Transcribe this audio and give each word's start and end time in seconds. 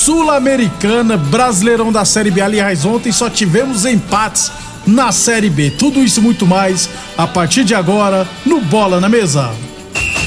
Sul-Americana, 0.00 1.18
Brasileirão 1.18 1.92
da 1.92 2.06
Série 2.06 2.30
B. 2.30 2.40
Aliás, 2.40 2.86
ontem 2.86 3.12
só 3.12 3.28
tivemos 3.28 3.84
empates 3.84 4.50
na 4.86 5.12
Série 5.12 5.50
B. 5.50 5.70
Tudo 5.70 6.02
isso 6.02 6.20
e 6.20 6.22
muito 6.22 6.46
mais 6.46 6.88
a 7.18 7.26
partir 7.26 7.64
de 7.64 7.74
agora 7.74 8.26
no 8.46 8.62
Bola 8.62 8.98
na 8.98 9.10
Mesa. 9.10 9.52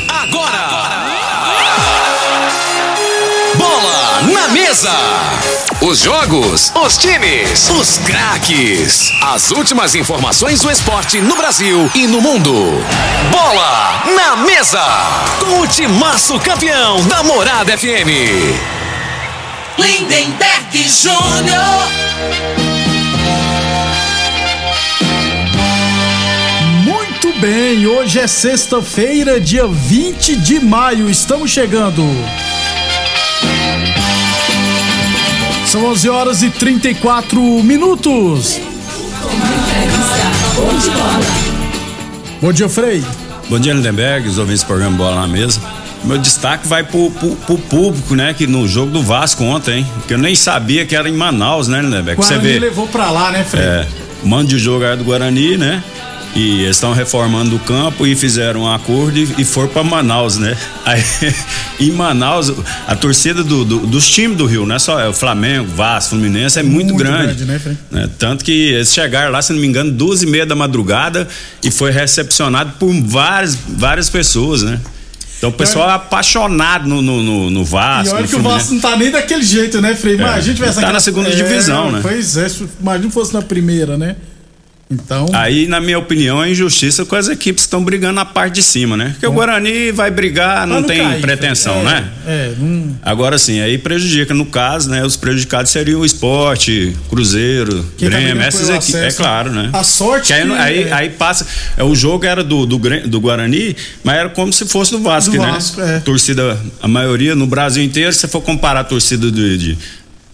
Agora! 0.08 1.04
Bola 3.56 4.22
na 4.32 4.48
mesa! 4.50 4.92
Os 5.82 6.02
jogos, 6.02 6.72
os 6.76 6.98
times, 7.00 7.68
os 7.72 7.98
craques. 7.98 9.12
As 9.24 9.50
últimas 9.50 9.96
informações 9.96 10.62
do 10.62 10.70
esporte 10.70 11.20
no 11.20 11.36
Brasil 11.36 11.90
e 11.96 12.06
no 12.06 12.22
mundo. 12.22 12.54
Bola 13.32 14.04
na 14.16 14.36
mesa! 14.36 14.86
Com 15.40 15.62
o 15.62 15.68
timaço 15.68 16.40
campeão 16.40 17.04
da 17.08 17.24
Morada 17.24 17.76
FM. 17.76 18.83
Lindenberg 19.78 20.88
Júnior. 20.88 21.90
Muito 26.84 27.40
bem, 27.40 27.88
hoje 27.88 28.20
é 28.20 28.28
sexta-feira, 28.28 29.40
dia 29.40 29.68
20 29.68 30.36
de 30.36 30.60
maio. 30.60 31.10
Estamos 31.10 31.52
chegando. 31.52 32.04
São 35.66 35.86
11 35.86 36.10
horas 36.10 36.44
e 36.44 36.50
34 36.52 37.42
minutos. 37.64 38.60
Bom 42.40 42.54
dia, 42.54 42.70
Frei. 42.70 43.04
Bom 43.50 43.60
dia, 43.60 43.74
Lindenberg, 43.74 44.28
os 44.28 44.38
ouvintes 44.38 44.64
do 44.64 44.68
programa 44.68 44.98
Bola 44.98 45.22
na 45.22 45.28
Mesa. 45.28 45.83
Meu 46.04 46.18
destaque 46.18 46.68
vai 46.68 46.84
pro, 46.84 47.10
pro, 47.12 47.36
pro 47.36 47.58
público, 47.58 48.14
né? 48.16 48.34
Que 48.34 48.46
no 48.46 48.68
jogo 48.68 48.92
do 48.92 49.02
Vasco 49.02 49.44
ontem, 49.44 49.80
hein? 49.80 49.88
Que 50.08 50.14
eu 50.14 50.18
nem 50.18 50.36
sabia 50.36 50.86
que 50.86 50.96
era 50.96 51.08
em 51.10 51.14
Manaus, 51.14 51.68
né, 51.68 51.82
Lindenberg? 51.82 52.20
Que 52.20 52.28
Você 52.28 52.34
Guarani 52.36 52.54
vê. 52.54 52.60
levou 52.60 52.88
pra 52.88 53.10
lá, 53.10 53.32
né, 53.32 53.44
Frei? 53.44 53.64
É, 53.64 53.88
mando 54.24 54.50
de 54.50 54.60
jogo 54.60 54.84
era 54.84 54.98
do 54.98 55.04
Guarani, 55.04 55.56
né? 55.58 55.82
E 56.36 56.64
eles 56.64 56.78
estão 56.78 56.94
reformando 56.94 57.56
o 57.56 57.60
campo 57.60 58.08
e 58.08 58.16
fizeram 58.16 58.62
um 58.62 58.74
acordo 58.74 59.18
e, 59.20 59.36
e 59.38 59.46
foram 59.46 59.70
para 59.70 59.84
Manaus, 59.84 60.38
né? 60.38 60.58
Aí, 60.84 61.02
em 61.80 61.92
Manaus, 61.92 62.52
a 62.88 62.96
torcida 62.96 63.44
do- 63.44 63.64
do- 63.64 63.86
dos 63.86 64.10
times 64.10 64.36
do 64.36 64.46
Rio, 64.48 64.66
não 64.66 64.76
é 64.76 64.80
só 64.80 65.00
é 65.00 65.08
o 65.08 65.14
Flamengo, 65.14 65.68
Vasco, 65.76 66.10
Fluminense, 66.16 66.58
é 66.60 66.64
muito, 66.64 66.94
Muito 66.96 66.98
grande. 66.98 67.46
grande, 67.46 67.46
né, 67.46 67.78
né? 67.92 68.10
Tanto 68.18 68.44
que 68.44 68.52
eles 68.52 68.92
chegaram 68.92 69.32
lá, 69.32 69.42
se 69.44 69.54
não 69.54 69.60
me 69.60 69.68
engano, 69.68 69.92
duas 69.92 70.24
e 70.24 70.26
meia 70.26 70.46
da 70.46 70.56
madrugada 70.56 71.28
e 71.64 71.70
foi 71.70 71.92
recepcionado 71.92 72.74
por 72.80 72.92
várias, 73.04 73.56
várias 73.56 74.10
pessoas, 74.10 74.64
né? 74.64 74.80
Então 75.44 75.50
o 75.50 75.54
pessoal 75.54 75.90
é 75.90 75.94
apaixonado 75.96 76.88
no, 76.88 77.02
no, 77.02 77.22
no, 77.22 77.50
no 77.50 77.62
E 77.64 77.66
Vasco. 77.66 78.14
olha 78.16 78.22
no 78.22 78.28
que 78.30 78.36
o. 78.38 78.42
Vasco 78.42 78.74
não 78.76 78.80
tá 78.80 78.96
nem 78.96 79.12
daquele 79.12 79.44
jeito, 79.44 79.82
né, 79.82 79.94
Frei? 79.94 80.16
Imagina 80.16 80.42
se 80.42 80.54
tivesse 80.56 80.74
tá 80.76 80.80
aquela- 80.80 80.94
na 80.94 81.00
segunda 81.02 81.30
divisão, 81.32 81.92
né? 81.92 82.00
Pois 82.02 82.38
é, 82.38 82.48
imagina 82.80 83.10
se 83.10 83.14
fosse 83.14 83.34
na 83.34 83.42
primeira, 83.42 83.98
né? 83.98 84.16
Então. 84.92 85.28
Aí, 85.34 85.66
na 85.68 85.82
minha 85.82 85.98
opinião, 85.98 86.44
é 86.44 86.52
injustiça 86.52 87.04
com 87.04 87.16
as 87.16 87.28
equipes 87.28 87.64
que 87.64 87.68
estão 87.68 87.84
brigando 87.84 88.14
na 88.14 88.26
parte 88.26 88.56
de 88.56 88.64
cima, 88.64 88.96
né? 88.96 89.10
Porque 89.14 89.26
o 89.26 89.32
Guarani 89.32 89.92
vai 89.92 90.12
brigar, 90.12 90.68
não, 90.68 90.84
pra 90.84 90.94
tem 90.94 91.04
cair, 91.04 91.22
pretensão. 91.22 91.80
É, 91.80 91.84
né? 91.84 92.10
É, 92.28 92.54
não. 92.60 92.96
Agora 93.02 93.38
sim, 93.40 93.60
aí 93.60 93.78
prejudica. 93.80 94.34
No 94.36 94.46
caso, 94.46 94.90
né? 94.92 95.04
Os 95.04 95.16
prejudicados 95.16 95.72
seriam 95.72 96.02
o 96.02 96.06
esporte, 96.06 96.96
Cruzeiro, 97.10 97.84
Quem 97.98 98.08
Grêmio, 98.10 98.44
essas 98.44 98.70
equipes. 98.70 98.94
É 98.94 99.00
acesso, 99.00 99.18
claro, 99.18 99.52
né? 99.52 99.70
a 99.74 99.84
sorte 99.84 100.28
Que 100.28 100.34
aí, 100.34 100.46
que- 100.48 100.54
aí, 100.54 100.84
é. 100.84 100.94
aí 100.94 101.10
passa. 101.10 101.48
é, 101.76 101.84
O 101.84 101.96
jogo 101.96 102.26
era 102.26 102.44
do, 102.44 102.66
do, 102.68 102.78
do 103.08 103.20
Guarani, 103.22 103.76
mas 104.04 104.16
era 104.18 104.30
como 104.30 104.54
se 104.54 104.66
fosse 104.68 104.92
do 104.92 105.00
Vasco, 105.02 105.32
Do 105.36 105.42
né? 105.42 105.52
Vasco, 105.54 105.82
é. 105.82 106.00
Torcida, 106.02 106.60
a 106.82 106.88
maioria, 106.88 107.34
no 107.36 107.48
Brasil 107.48 107.84
inteiro, 107.84 108.14
se 108.14 108.20
você 108.20 108.28
for 108.28 108.42
comparar 108.42 108.82
a 108.82 108.84
torcida 108.84 109.32
do- 109.32 109.58
de- 109.58 109.78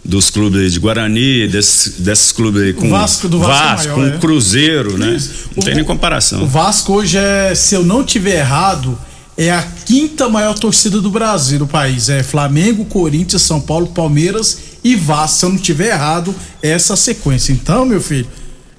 dos 0.10 0.30
clubes 0.30 0.60
aí 0.62 0.70
de 0.70 0.80
Guarani, 0.80 1.48
desses, 1.48 2.00
desses 2.00 2.32
clubes 2.32 2.62
aí 2.64 2.74
com 2.74 2.90
Vasco- 2.90 3.28
do 3.30 3.40
Vasco 3.40 3.54
é 3.54 3.68
Vasco, 3.76 3.88
maior, 4.00 4.10
com 4.12 4.16
é. 4.16 4.20
Cruzeiro, 4.20 4.98
né? 4.98 5.16
Isso. 5.16 5.50
Não 5.56 5.64
tem 5.64 5.74
O- 5.74 5.76
nem 5.76 5.86
comparação. 5.86 6.44
O 6.44 6.48
Vasco 6.48 6.94
hoje 6.94 7.18
é, 7.18 7.54
se 7.56 7.76
eu 7.76 7.84
não 7.84 8.04
tiver 8.04 8.40
errado, 8.40 8.98
é 9.38 9.52
a 9.52 9.62
quinta 9.86 10.28
maior 10.28 10.54
torcida 10.58 11.00
do 11.00 11.10
Brasil, 11.10 11.60
do 11.60 11.68
país. 11.68 12.10
É 12.10 12.24
Flamengo, 12.24 12.84
Corinthians, 12.86 13.42
São 13.44 13.62
Paulo, 13.62 13.88
Palmeiras 13.88 14.58
e 14.84 14.96
Vasco. 14.96 15.38
Se 15.38 15.46
eu 15.46 15.50
não 15.50 15.58
tiver 15.58 15.90
errado, 15.94 16.36
é 16.62 16.70
essa 16.72 16.96
sequência. 16.96 17.54
Então, 17.54 17.86
meu 17.86 18.02
filho, 18.02 18.28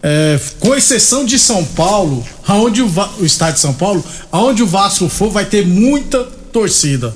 é, 0.02 0.38
com 0.58 0.74
exceção 0.74 1.24
de 1.24 1.38
São 1.38 1.64
Paulo, 1.64 2.24
aonde 2.46 2.82
o, 2.82 2.90
o 3.20 3.24
estádio 3.24 3.54
de 3.54 3.60
São 3.60 3.72
Paulo, 3.72 4.04
aonde 4.32 4.62
o 4.62 4.66
Vasco 4.66 5.08
for, 5.08 5.30
vai 5.30 5.44
ter 5.44 5.66
muita 5.66 6.24
torcida. 6.52 7.14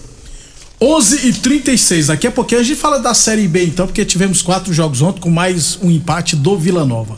11 0.87 1.29
e 1.29 1.33
36 1.33 2.09
daqui 2.09 2.27
a 2.27 2.31
pouquinho 2.31 2.61
a 2.61 2.65
gente 2.65 2.79
fala 2.79 2.99
da 2.99 3.15
Série 3.15 3.49
B 3.49 3.65
então, 3.65 3.87
porque 3.87 4.05
tivemos 4.05 4.43
quatro 4.43 4.71
jogos 4.71 5.01
ontem 5.01 5.19
com 5.19 5.31
mais 5.31 5.79
um 5.81 5.91
empate 5.91 6.37
do 6.37 6.59
Vila 6.59 6.85
Nova. 6.85 7.17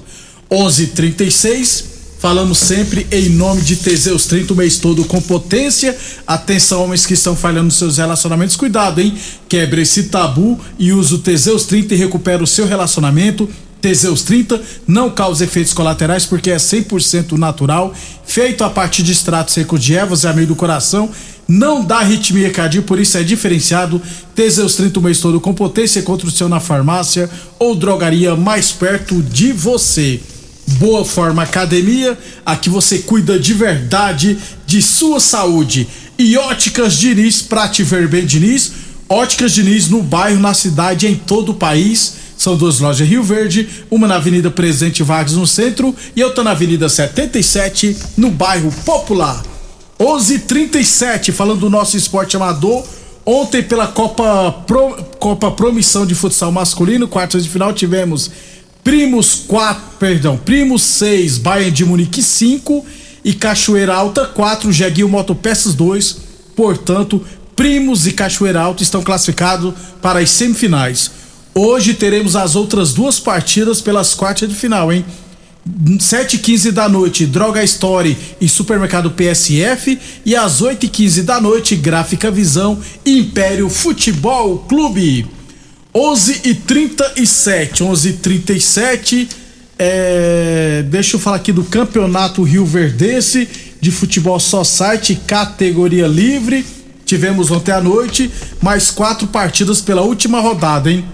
11 0.49 0.85
e 0.85 0.87
36 0.87 1.85
falamos 2.21 2.59
sempre 2.59 3.09
em 3.11 3.29
nome 3.31 3.63
de 3.63 3.75
Teseus 3.75 4.27
30 4.27 4.53
o 4.53 4.57
mês 4.57 4.79
todo 4.79 5.05
com 5.07 5.21
potência. 5.21 5.99
Atenção, 6.25 6.85
homens 6.85 7.05
que 7.05 7.15
estão 7.15 7.35
falhando 7.35 7.65
nos 7.65 7.75
seus 7.75 7.99
relacionamentos, 7.99 8.55
cuidado, 8.55 9.01
hein? 9.01 9.19
Quebre 9.49 9.83
esse 9.83 10.05
tabu 10.05 10.61
e 10.79 10.93
use 10.93 11.15
o 11.15 11.19
Teseus 11.19 11.65
30 11.65 11.93
e 11.93 11.97
recupera 11.97 12.45
o 12.45 12.47
seu 12.47 12.69
relacionamento. 12.69 13.51
Teseus 13.81 14.23
30 14.23 14.61
não 14.87 15.11
causa 15.11 15.45
efeitos 15.45 15.73
colaterais 15.73 16.25
porque 16.25 16.51
é 16.51 16.57
100% 16.57 17.33
natural, 17.33 17.93
feito 18.25 18.65
a 18.65 18.71
partir 18.71 19.03
de 19.03 19.13
extratos 19.13 19.55
secos 19.55 19.83
de 19.83 19.95
ervas 19.95 20.23
e 20.23 20.29
amido 20.29 20.49
do 20.49 20.57
coração, 20.57 21.11
não 21.49 21.85
dá 21.85 21.99
arritmia 21.99 22.51
cardíaca, 22.51 22.87
por 22.87 22.99
isso 22.99 23.17
é 23.17 23.23
diferenciado. 23.23 24.03
Teseus 24.35 24.75
30 24.75 24.99
o 24.99 25.03
mês 25.03 25.21
todo 25.21 25.41
com 25.41 25.55
potência 25.55 26.03
contra 26.03 26.27
o 26.27 26.31
seu 26.31 26.49
na 26.49 26.59
farmácia 26.59 27.31
ou 27.59 27.75
drogaria 27.75 28.35
mais 28.35 28.73
perto 28.73 29.23
de 29.23 29.53
você. 29.53 30.21
Boa 30.79 31.05
Forma 31.05 31.45
Academia, 31.45 32.19
aqui 32.45 32.69
você 32.69 32.99
cuida 32.99 33.39
de 33.39 33.55
verdade 33.55 34.37
de 34.67 34.83
sua 34.83 35.21
saúde. 35.21 35.87
E 36.19 36.37
Óticas 36.37 36.95
Diniz, 36.95 37.41
pra 37.41 37.69
te 37.69 37.85
ver 37.85 38.09
bem, 38.09 38.27
Diniz. 38.27 38.73
Óticas 39.09 39.53
Diniz 39.53 39.89
no 39.89 40.03
bairro, 40.03 40.41
na 40.41 40.53
cidade, 40.53 41.07
em 41.07 41.15
todo 41.15 41.51
o 41.51 41.55
país. 41.55 42.15
São 42.37 42.57
duas 42.57 42.81
lojas 42.81 43.07
em 43.07 43.11
Rio 43.11 43.23
Verde, 43.23 43.69
uma 43.91 44.09
na 44.09 44.17
Avenida 44.17 44.51
Presidente 44.51 45.03
Vargas 45.03 45.35
no 45.35 45.47
centro 45.47 45.95
e 46.15 46.23
outra 46.23 46.43
na 46.43 46.51
Avenida 46.51 46.89
77 46.89 47.97
no 48.17 48.31
bairro 48.31 48.73
Popular. 48.85 49.56
11:37 49.99 51.33
falando 51.33 51.61
do 51.61 51.71
nosso 51.71 51.97
esporte 51.97 52.37
amador, 52.37 52.85
Ontem, 53.29 53.61
pela 53.61 53.89
Copa, 53.89 54.53
Pro, 54.69 54.97
Copa 55.19 55.51
Promissão 55.51 56.07
de 56.07 56.15
Futsal 56.15 56.53
Masculino, 56.53 57.09
quartas 57.09 57.43
de 57.43 57.51
final, 57.51 57.73
tivemos 57.73 58.31
Primos 58.85 59.43
4, 59.49 59.83
perdão, 59.99 60.37
Primos 60.37 60.83
6, 60.83 61.39
Bayern 61.39 61.73
de 61.73 61.85
Munique 61.85 62.23
5 62.23 62.87
e 63.25 63.35
Cachoeira 63.35 63.93
Alta 63.93 64.27
4, 64.27 64.71
Jeguinho 64.71 65.09
Motopeças 65.09 65.75
2. 65.75 66.19
Portanto, 66.55 67.21
Primos 67.57 68.07
e 68.07 68.13
Cachoeira 68.13 68.61
Alta 68.61 68.85
estão 68.85 69.03
classificados 69.03 69.75
para 70.01 70.21
as 70.21 70.31
semifinais. 70.31 71.11
Hoje 71.53 71.95
teremos 71.95 72.37
as 72.37 72.55
outras 72.55 72.95
duas 72.95 73.19
partidas 73.19 73.81
pelas 73.81 74.15
quartas 74.15 74.49
de 74.49 74.55
final, 74.55 74.93
hein? 74.93 75.05
7h15 75.67 76.71
da 76.71 76.89
noite, 76.89 77.27
Droga 77.27 77.63
Story 77.65 78.17
e 78.41 78.49
Supermercado 78.49 79.11
PSF. 79.11 79.99
E 80.25 80.37
às 80.37 80.63
8h15 80.63 81.23
da 81.23 81.41
noite, 81.41 81.77
Gráfica 81.77 82.31
Visão 82.31 82.79
Império 83.05 83.69
Futebol 83.69 84.59
Clube. 84.61 85.27
11 85.95 86.41
e 86.45 86.55
37 86.55 87.83
11 87.83 88.09
e 88.09 88.13
37 88.13 89.29
é, 89.79 90.83
deixa 90.89 91.17
eu 91.17 91.21
falar 91.21 91.37
aqui 91.37 91.53
do 91.53 91.63
Campeonato 91.65 92.43
Rio 92.43 92.65
Verdense 92.65 93.47
de 93.79 93.91
Futebol 93.91 94.41
Society, 94.41 95.17
categoria 95.27 96.07
livre. 96.07 96.65
Tivemos 97.05 97.51
ontem 97.51 97.73
à 97.73 97.81
noite 97.81 98.31
mais 98.63 98.91
quatro 98.91 99.27
partidas 99.27 99.81
pela 99.81 100.03
última 100.03 100.41
rodada, 100.41 100.91
hein? 100.91 101.05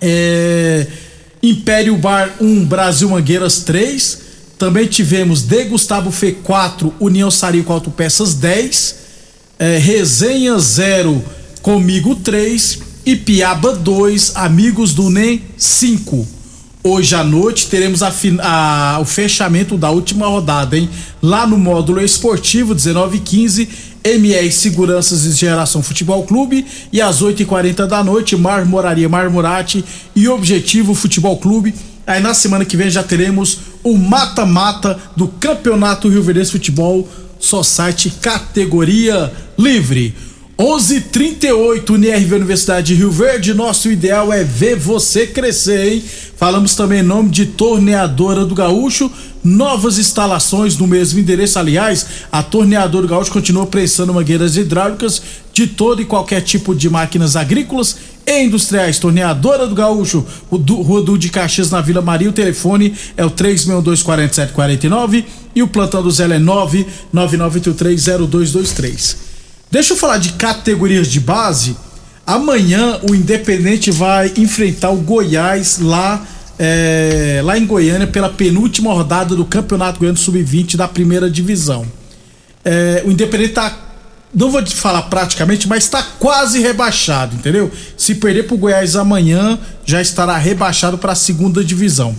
É, 0.00 0.86
Império 1.42 1.96
Bar 1.96 2.34
1, 2.40 2.64
Brasil 2.66 3.08
Mangueiras 3.08 3.60
3. 3.60 4.18
Também 4.58 4.86
tivemos 4.86 5.42
De 5.42 5.64
Gustavo 5.64 6.10
Fê 6.10 6.32
4, 6.32 6.94
União 7.00 7.30
Sarico 7.30 7.72
Autopeças 7.72 8.34
10. 8.34 8.96
É, 9.58 9.78
Resenha 9.78 10.58
0, 10.58 11.22
Comigo 11.62 12.14
3 12.16 12.78
e 13.04 13.16
Piaba 13.16 13.74
2, 13.74 14.32
Amigos 14.36 14.94
do 14.94 15.10
NEM 15.10 15.42
5. 15.56 16.26
Hoje 16.82 17.14
à 17.14 17.22
noite 17.22 17.66
teremos 17.66 18.02
a, 18.02 18.10
a, 18.42 18.98
o 19.00 19.04
fechamento 19.04 19.76
da 19.76 19.90
última 19.90 20.26
rodada, 20.26 20.78
hein? 20.78 20.88
Lá 21.22 21.46
no 21.46 21.58
módulo 21.58 22.00
esportivo, 22.00 22.74
19 22.74 23.18
e 23.18 23.20
15, 23.20 23.68
MR 24.04 24.50
Seguranças 24.50 25.24
e 25.24 25.32
Geração 25.32 25.82
Futebol 25.82 26.24
Clube. 26.24 26.66
E 26.92 27.00
às 27.00 27.22
8h40 27.22 27.86
da 27.86 28.02
noite, 28.02 28.36
Marmoraria 28.36 29.08
Marmorate 29.08 29.84
e 30.14 30.28
Objetivo 30.28 30.94
Futebol 30.94 31.36
Clube. 31.38 31.74
Aí 32.06 32.20
na 32.20 32.34
semana 32.34 32.64
que 32.64 32.76
vem 32.76 32.90
já 32.90 33.02
teremos 33.02 33.58
o 33.84 33.96
mata-mata 33.96 34.98
do 35.16 35.28
Campeonato 35.28 36.08
Rio 36.08 36.22
Verde 36.22 36.50
Futebol 36.50 37.08
Society 37.38 38.10
categoria 38.20 39.32
livre. 39.58 40.14
11:38 40.60 41.94
UNIRV 41.94 42.34
Universidade 42.34 42.88
de 42.88 42.94
Rio 42.94 43.10
Verde. 43.10 43.54
Nosso 43.54 43.90
ideal 43.90 44.30
é 44.30 44.44
ver 44.44 44.76
você 44.76 45.26
crescer, 45.26 45.90
hein? 45.90 46.04
Falamos 46.36 46.74
também 46.74 47.00
em 47.00 47.02
nome 47.02 47.30
de 47.30 47.46
Torneadora 47.46 48.44
do 48.44 48.54
Gaúcho. 48.54 49.10
Novas 49.42 49.96
instalações 49.96 50.76
no 50.76 50.86
mesmo 50.86 51.18
endereço. 51.18 51.58
Aliás, 51.58 52.06
a 52.30 52.42
Torneadora 52.42 53.06
do 53.06 53.10
Gaúcho 53.10 53.32
continua 53.32 53.64
prensando 53.64 54.12
mangueiras 54.12 54.58
hidráulicas 54.58 55.22
de 55.50 55.66
todo 55.66 56.02
e 56.02 56.04
qualquer 56.04 56.42
tipo 56.42 56.74
de 56.74 56.90
máquinas 56.90 57.36
agrícolas 57.36 57.96
e 58.26 58.42
industriais. 58.42 58.98
Torneadora 58.98 59.66
do 59.66 59.74
Gaúcho, 59.74 60.26
o 60.50 60.58
Rua 60.58 61.00
do 61.00 61.16
de 61.16 61.30
Caxias, 61.30 61.70
na 61.70 61.80
Vila 61.80 62.02
Maria. 62.02 62.28
O 62.28 62.34
telefone 62.34 62.94
é 63.16 63.24
o 63.24 63.30
3624749 63.30 65.24
e 65.54 65.62
o 65.62 65.68
plantão 65.68 66.02
do 66.02 66.10
Zé 66.10 66.24
é 66.24 66.38
999830223. 66.38 69.29
Deixa 69.70 69.92
eu 69.92 69.96
falar 69.96 70.18
de 70.18 70.32
categorias 70.32 71.06
de 71.06 71.20
base. 71.20 71.76
Amanhã 72.26 72.98
o 73.08 73.14
Independente 73.14 73.90
vai 73.90 74.32
enfrentar 74.36 74.90
o 74.90 74.96
Goiás 74.96 75.78
lá, 75.78 76.26
é, 76.58 77.40
lá 77.44 77.56
em 77.56 77.64
Goiânia 77.64 78.06
pela 78.06 78.28
penúltima 78.28 78.92
rodada 78.92 79.36
do 79.36 79.44
Campeonato 79.44 80.00
Goiano 80.00 80.18
Sub-20 80.18 80.76
da 80.76 80.88
primeira 80.88 81.30
divisão. 81.30 81.86
É, 82.64 83.02
o 83.06 83.12
Independente 83.12 83.52
tá, 83.52 83.78
não 84.34 84.50
vou 84.50 84.62
te 84.62 84.74
falar 84.74 85.02
praticamente, 85.02 85.68
mas 85.68 85.84
está 85.84 86.02
quase 86.18 86.58
rebaixado, 86.58 87.36
entendeu? 87.36 87.70
Se 87.96 88.16
perder 88.16 88.48
pro 88.48 88.56
Goiás 88.56 88.96
amanhã, 88.96 89.56
já 89.84 90.02
estará 90.02 90.36
rebaixado 90.36 90.98
para 90.98 91.12
a 91.12 91.16
segunda 91.16 91.62
divisão. 91.62 92.16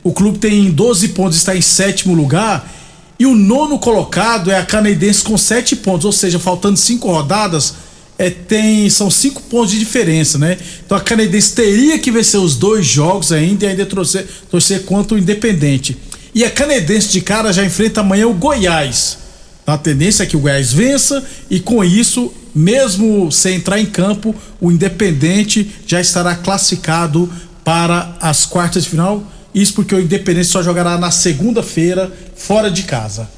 O 0.03 0.11
clube 0.11 0.39
tem 0.39 0.69
12 0.71 1.07
pontos, 1.09 1.37
está 1.37 1.55
em 1.55 1.61
sétimo 1.61 2.13
lugar. 2.13 2.69
E 3.17 3.25
o 3.25 3.33
nono 3.33 3.79
colocado 3.79 4.51
é 4.51 4.57
a 4.57 4.65
Canadense 4.65 5.23
com 5.23 5.37
sete 5.37 5.77
pontos, 5.77 6.03
ou 6.03 6.11
seja, 6.11 6.37
faltando 6.37 6.77
cinco 6.77 7.09
rodadas, 7.09 7.75
é, 8.17 8.29
tem, 8.29 8.89
são 8.89 9.09
cinco 9.09 9.41
pontos 9.43 9.71
de 9.71 9.79
diferença, 9.79 10.37
né? 10.37 10.57
Então 10.85 10.97
a 10.97 11.01
Canadense 11.01 11.53
teria 11.53 11.97
que 11.97 12.11
vencer 12.11 12.37
os 12.37 12.57
dois 12.57 12.85
jogos 12.85 13.31
ainda 13.31 13.63
e 13.63 13.69
ainda 13.69 13.85
torcer, 13.85 14.27
torcer 14.51 14.83
contra 14.83 15.15
o 15.15 15.17
Independente. 15.17 15.97
E 16.33 16.43
a 16.43 16.49
Canedense 16.51 17.09
de 17.09 17.21
cara 17.21 17.51
já 17.51 17.63
enfrenta 17.65 18.01
amanhã 18.01 18.27
o 18.27 18.33
Goiás. 18.33 19.17
A 19.65 19.77
tendência 19.77 20.23
é 20.23 20.25
que 20.25 20.35
o 20.35 20.39
Goiás 20.39 20.73
vença 20.73 21.23
e 21.49 21.59
com 21.59 21.83
isso, 21.83 22.33
mesmo 22.55 23.31
sem 23.31 23.55
entrar 23.55 23.79
em 23.79 23.85
campo, 23.85 24.35
o 24.59 24.71
Independente 24.71 25.69
já 25.85 26.01
estará 26.01 26.35
classificado 26.35 27.31
para 27.63 28.15
as 28.19 28.45
quartas 28.45 28.83
de 28.83 28.89
final. 28.89 29.23
Isso 29.53 29.73
porque 29.73 29.93
o 29.93 29.99
Independente 29.99 30.47
só 30.47 30.63
jogará 30.63 30.97
na 30.97 31.11
segunda-feira 31.11 32.11
fora 32.35 32.71
de 32.71 32.83
casa. 32.83 33.29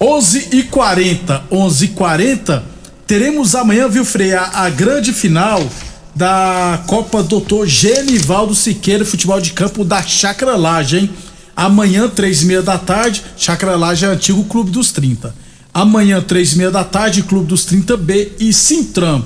11 0.00 0.48
e 0.52 0.62
40, 0.64 1.44
11 1.50 1.84
e 1.84 1.88
40, 1.88 2.64
teremos 3.06 3.54
amanhã, 3.54 3.88
viu, 3.88 4.04
Freia, 4.04 4.42
a 4.52 4.68
grande 4.68 5.12
final 5.12 5.66
da 6.14 6.82
Copa 6.86 7.22
Doutor 7.22 7.66
Genivaldo 7.66 8.54
Siqueira 8.54 9.04
Futebol 9.04 9.40
de 9.40 9.52
Campo 9.52 9.84
da 9.84 10.02
Chácara 10.02 10.56
Laje, 10.56 10.98
hein? 10.98 11.10
Amanhã, 11.56 12.06
três 12.06 12.42
e 12.42 12.46
meia 12.46 12.60
da 12.60 12.76
tarde, 12.76 13.22
Chácara 13.36 13.76
Laje 13.76 14.04
é 14.04 14.08
antigo 14.08 14.44
Clube 14.44 14.70
dos 14.70 14.92
30. 14.92 15.34
Amanhã, 15.72 16.20
três 16.20 16.52
e 16.52 16.58
meia 16.58 16.70
da 16.70 16.84
tarde, 16.84 17.22
Clube 17.22 17.46
dos 17.46 17.64
30B 17.64 18.32
e 18.38 18.52
Sintram. 18.52 19.24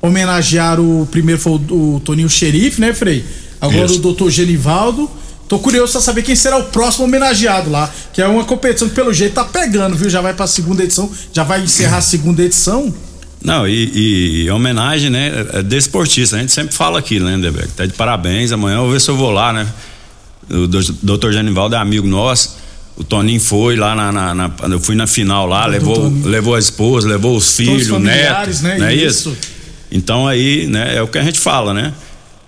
Homenagear 0.00 0.80
o 0.80 1.06
primeiro 1.10 1.38
foi 1.38 1.52
o, 1.52 1.96
o 1.96 2.00
Toninho 2.00 2.30
Xerife, 2.30 2.80
né, 2.80 2.94
Frei? 2.94 3.22
Agora 3.60 3.84
Isso. 3.84 3.96
o 3.96 3.98
doutor 3.98 4.30
Genivaldo. 4.30 5.10
Tô 5.46 5.58
curioso 5.58 5.92
pra 5.92 6.00
saber 6.00 6.22
quem 6.22 6.34
será 6.34 6.56
o 6.56 6.64
próximo 6.64 7.04
homenageado 7.04 7.68
lá. 7.68 7.92
Que 8.12 8.22
é 8.22 8.26
uma 8.26 8.44
competição 8.44 8.88
que, 8.88 8.94
pelo 8.94 9.12
jeito, 9.12 9.34
tá 9.34 9.44
pegando, 9.44 9.96
viu? 9.96 10.08
Já 10.08 10.20
vai 10.22 10.32
pra 10.32 10.46
segunda 10.46 10.82
edição, 10.82 11.10
já 11.32 11.42
vai 11.42 11.60
encerrar 11.62 11.98
a 11.98 12.02
segunda 12.02 12.42
edição. 12.42 12.94
Não, 13.42 13.66
e, 13.66 14.44
e 14.44 14.50
homenagem, 14.50 15.10
né? 15.10 15.46
É 15.54 15.62
desportista. 15.62 16.36
A 16.36 16.40
gente 16.40 16.52
sempre 16.52 16.74
fala 16.74 16.98
aqui, 16.98 17.18
né, 17.18 17.36
Debeck? 17.36 17.68
Tá 17.72 17.84
de 17.84 17.92
parabéns. 17.94 18.52
Amanhã 18.52 18.76
eu 18.76 18.82
vou 18.82 18.92
ver 18.92 19.00
se 19.00 19.10
eu 19.10 19.16
vou 19.16 19.30
lá, 19.30 19.52
né? 19.52 19.66
O 20.50 20.66
doutor 20.66 21.32
Genivaldo 21.32 21.76
é 21.76 21.78
amigo 21.78 22.06
nosso. 22.06 22.58
O 22.96 23.04
Toninho 23.04 23.40
foi 23.40 23.76
lá 23.76 23.94
na, 23.94 24.12
na, 24.12 24.34
na 24.34 24.52
eu 24.68 24.80
fui 24.80 24.94
na 24.94 25.06
final 25.06 25.46
lá, 25.46 25.64
levou, 25.64 26.12
levou 26.24 26.54
a 26.54 26.58
esposa, 26.58 27.08
levou 27.08 27.36
os 27.36 27.56
filhos, 27.56 27.88
o 27.88 27.98
neto, 27.98 28.62
né? 28.62 28.78
Não 28.78 28.86
é 28.86 28.94
isso? 28.94 29.30
isso? 29.30 29.38
Então 29.90 30.28
aí, 30.28 30.66
né, 30.66 30.96
é 30.96 31.02
o 31.02 31.08
que 31.08 31.16
a 31.16 31.22
gente 31.22 31.40
fala, 31.40 31.72
né? 31.72 31.94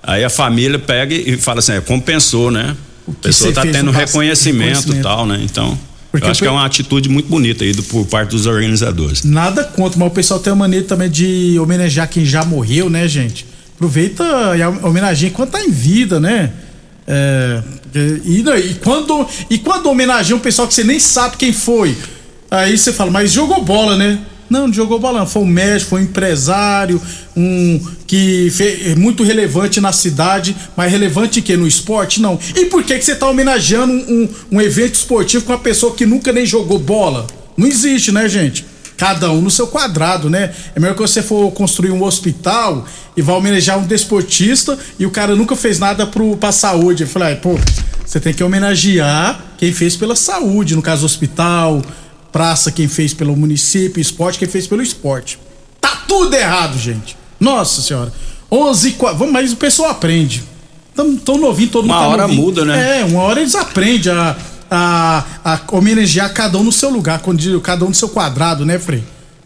Aí 0.02 0.24
a 0.24 0.30
família 0.30 0.78
pega 0.78 1.14
e 1.14 1.36
fala 1.38 1.60
assim, 1.60 1.72
é, 1.72 1.80
compensou, 1.80 2.50
né? 2.50 2.76
A 3.08 3.12
pessoa 3.22 3.52
tá 3.52 3.62
tendo 3.62 3.90
reconhecimento 3.90 4.94
e 4.94 5.00
tal, 5.00 5.26
né? 5.26 5.40
Então, 5.42 5.78
Porque 6.10 6.26
eu 6.26 6.30
acho 6.30 6.42
que 6.42 6.48
é 6.48 6.50
uma 6.50 6.66
atitude 6.66 7.08
muito 7.08 7.28
bonita 7.28 7.64
aí 7.64 7.72
do, 7.72 7.82
por 7.82 8.04
parte 8.06 8.30
dos 8.30 8.46
organizadores. 8.46 9.24
Nada 9.24 9.64
contra, 9.64 9.98
mas 9.98 10.08
o 10.08 10.10
pessoal 10.10 10.38
tem 10.38 10.52
a 10.52 10.56
mania 10.56 10.82
também 10.82 11.08
de 11.08 11.58
homenagear 11.58 12.08
quem 12.08 12.24
já 12.24 12.44
morreu, 12.44 12.90
né, 12.90 13.08
gente? 13.08 13.46
Aproveita 13.74 14.24
e 14.56 14.86
homenageia 14.86 15.30
enquanto 15.30 15.52
tá 15.52 15.62
em 15.62 15.70
vida, 15.70 16.20
né? 16.20 16.52
É, 17.06 17.62
e, 17.94 18.40
e, 18.40 18.74
quando, 18.82 19.26
e 19.50 19.58
quando 19.58 19.86
homenageia 19.86 20.36
um 20.36 20.40
pessoal 20.40 20.66
que 20.66 20.74
você 20.74 20.84
nem 20.84 20.98
sabe 20.98 21.36
quem 21.36 21.52
foi, 21.52 21.96
aí 22.50 22.76
você 22.76 22.92
fala, 22.92 23.10
mas 23.10 23.32
jogou 23.32 23.62
bola, 23.62 23.96
né? 23.96 24.18
Não, 24.48 24.66
não 24.66 24.74
jogou 24.74 24.98
bola, 24.98 25.20
não. 25.20 25.26
Foi 25.26 25.42
um 25.42 25.46
médico, 25.46 25.90
foi 25.90 26.02
um 26.02 26.04
empresário, 26.04 27.00
um 27.34 27.80
que 28.06 28.50
fez, 28.50 28.94
muito 28.96 29.22
relevante 29.22 29.80
na 29.80 29.92
cidade, 29.92 30.54
mas 30.76 30.92
relevante 30.92 31.40
que 31.40 31.56
no 31.56 31.66
esporte? 31.66 32.20
Não. 32.20 32.38
E 32.54 32.66
por 32.66 32.82
que, 32.82 32.98
que 32.98 33.04
você 33.04 33.12
está 33.12 33.28
homenageando 33.28 33.92
um, 33.92 33.96
um, 33.96 34.28
um 34.52 34.60
evento 34.60 34.94
esportivo 34.94 35.46
com 35.46 35.52
uma 35.52 35.58
pessoa 35.58 35.94
que 35.94 36.04
nunca 36.04 36.32
nem 36.32 36.44
jogou 36.44 36.78
bola? 36.78 37.26
Não 37.56 37.66
existe, 37.66 38.12
né, 38.12 38.28
gente? 38.28 38.66
Cada 39.02 39.32
um 39.32 39.40
no 39.40 39.50
seu 39.50 39.66
quadrado, 39.66 40.30
né? 40.30 40.54
É 40.76 40.78
melhor 40.78 40.94
que 40.94 41.00
você 41.02 41.20
for 41.20 41.50
construir 41.50 41.90
um 41.90 42.04
hospital 42.04 42.86
e 43.16 43.20
vai 43.20 43.34
homenagear 43.34 43.76
um 43.76 43.82
desportista 43.84 44.78
e 44.96 45.04
o 45.04 45.10
cara 45.10 45.34
nunca 45.34 45.56
fez 45.56 45.80
nada 45.80 46.06
pro, 46.06 46.36
pra 46.36 46.52
saúde. 46.52 47.02
Eu 47.02 47.08
falei, 47.08 47.34
pô, 47.34 47.58
você 48.06 48.20
tem 48.20 48.32
que 48.32 48.44
homenagear 48.44 49.40
quem 49.58 49.72
fez 49.72 49.96
pela 49.96 50.14
saúde, 50.14 50.76
no 50.76 50.82
caso 50.82 51.04
hospital, 51.04 51.82
praça 52.30 52.70
quem 52.70 52.86
fez 52.86 53.12
pelo 53.12 53.34
município, 53.36 54.00
esporte 54.00 54.38
quem 54.38 54.46
fez 54.46 54.68
pelo 54.68 54.80
esporte. 54.82 55.36
Tá 55.80 56.04
tudo 56.06 56.32
errado, 56.36 56.78
gente. 56.78 57.16
Nossa 57.40 57.82
senhora. 57.82 58.12
11 58.52 58.92
qua- 58.92 59.12
vamos, 59.14 59.32
mas 59.32 59.52
o 59.52 59.56
pessoal 59.56 59.90
aprende. 59.90 60.44
Tão, 60.94 61.16
tão 61.16 61.38
novinho, 61.38 61.70
todo 61.70 61.88
mundo 61.88 61.94
Uma 61.96 62.02
tá 62.04 62.08
hora 62.08 62.22
novinho. 62.22 62.40
muda, 62.40 62.64
né? 62.64 63.00
É, 63.00 63.04
uma 63.04 63.22
hora 63.22 63.40
eles 63.40 63.56
aprendem 63.56 64.12
a, 64.12 64.36
a, 64.74 65.24
a 65.44 65.60
homenagear 65.70 66.32
cada 66.32 66.56
um 66.56 66.64
no 66.64 66.72
seu 66.72 66.88
lugar, 66.88 67.22
cada 67.62 67.84
um 67.84 67.88
no 67.88 67.94
seu 67.94 68.08
quadrado, 68.08 68.64
né, 68.64 68.78
Frei? 68.78 69.04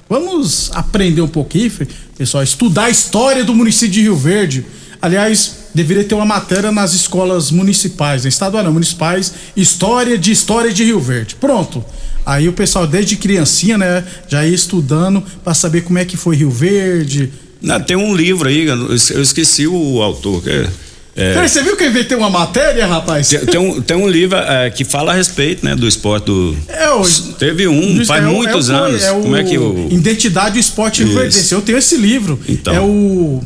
Vamos 0.09 0.71
aprender 0.73 1.21
um 1.21 1.27
pouquinho, 1.27 1.69
Frei. 1.69 1.89
pessoal, 2.17 2.45
estudar 2.45 2.85
a 2.85 2.91
história 2.91 3.43
do 3.43 3.53
município 3.53 3.93
de 3.93 4.03
Rio 4.03 4.15
Verde. 4.15 4.65
Aliás, 5.03 5.67
deveria 5.75 6.05
ter 6.05 6.15
uma 6.15 6.25
matéria 6.25 6.71
nas 6.71 6.95
escolas 6.95 7.51
municipais, 7.51 8.23
né? 8.23 8.29
estadual 8.29 8.63
não, 8.63 8.73
municipais, 8.73 9.35
história 9.57 10.17
de 10.17 10.31
história 10.31 10.73
de 10.73 10.85
Rio 10.85 11.01
Verde. 11.01 11.35
Pronto. 11.35 11.85
Aí 12.25 12.49
o 12.49 12.53
pessoal 12.53 12.87
desde 12.87 13.17
criancinha, 13.17 13.77
né, 13.77 14.05
já 14.29 14.47
ia 14.47 14.55
estudando 14.55 15.23
para 15.43 15.55
saber 15.55 15.83
como 15.83 15.99
é 15.99 16.05
que 16.05 16.17
foi 16.17 16.37
Rio 16.37 16.51
Verde. 16.51 17.33
Não, 17.61 17.81
tem 17.81 17.97
um 17.97 18.15
livro 18.15 18.49
aí, 18.49 18.67
eu 18.67 18.95
esqueci 18.95 19.67
o 19.67 20.01
autor. 20.01 20.43
Que 20.43 20.51
é, 20.51 20.71
é, 21.17 21.49
você 21.49 21.63
viu 21.63 21.77
que 21.77 21.85
eu 21.85 21.89
inventei 21.89 22.17
uma 22.17 22.29
matéria, 22.31 22.87
rapaz? 22.87 23.29
tem, 23.29 23.39
tem 23.47 23.61
um, 23.61 23.81
tem 23.81 23.97
um 23.97 24.09
livro 24.09 24.37
é, 24.37 24.69
que 24.71 24.85
fala 24.85 25.13
a 25.13 25.15
respeito 25.15 25.65
né, 25.65 25.75
do 25.75 25.89
esporte 25.89 26.27
do. 26.27 26.57
É 26.69 26.91
o- 26.91 27.03
Teve 27.39 27.67
um, 27.67 28.05
faz 28.05 28.23
É 28.23 28.29
o- 28.29 28.33
muitos 28.33 28.69
é 28.69 28.73
o- 28.73 28.77
anos. 28.77 29.03
é 29.03 29.13
o 29.13 29.21
Como 29.23 29.37
é 29.37 29.43
que 29.45 29.57
o. 29.59 29.89
Identidade 29.91 30.53
do 30.55 30.59
Esporte 30.61 31.03
Isso. 31.03 31.11
Rioverdense. 31.13 31.53
Eu 31.55 31.63
tenho 31.63 31.79
esse 31.79 31.97
livro. 31.97 32.39
Então. 32.49 32.75
É 32.75 32.81
o. 32.81 33.41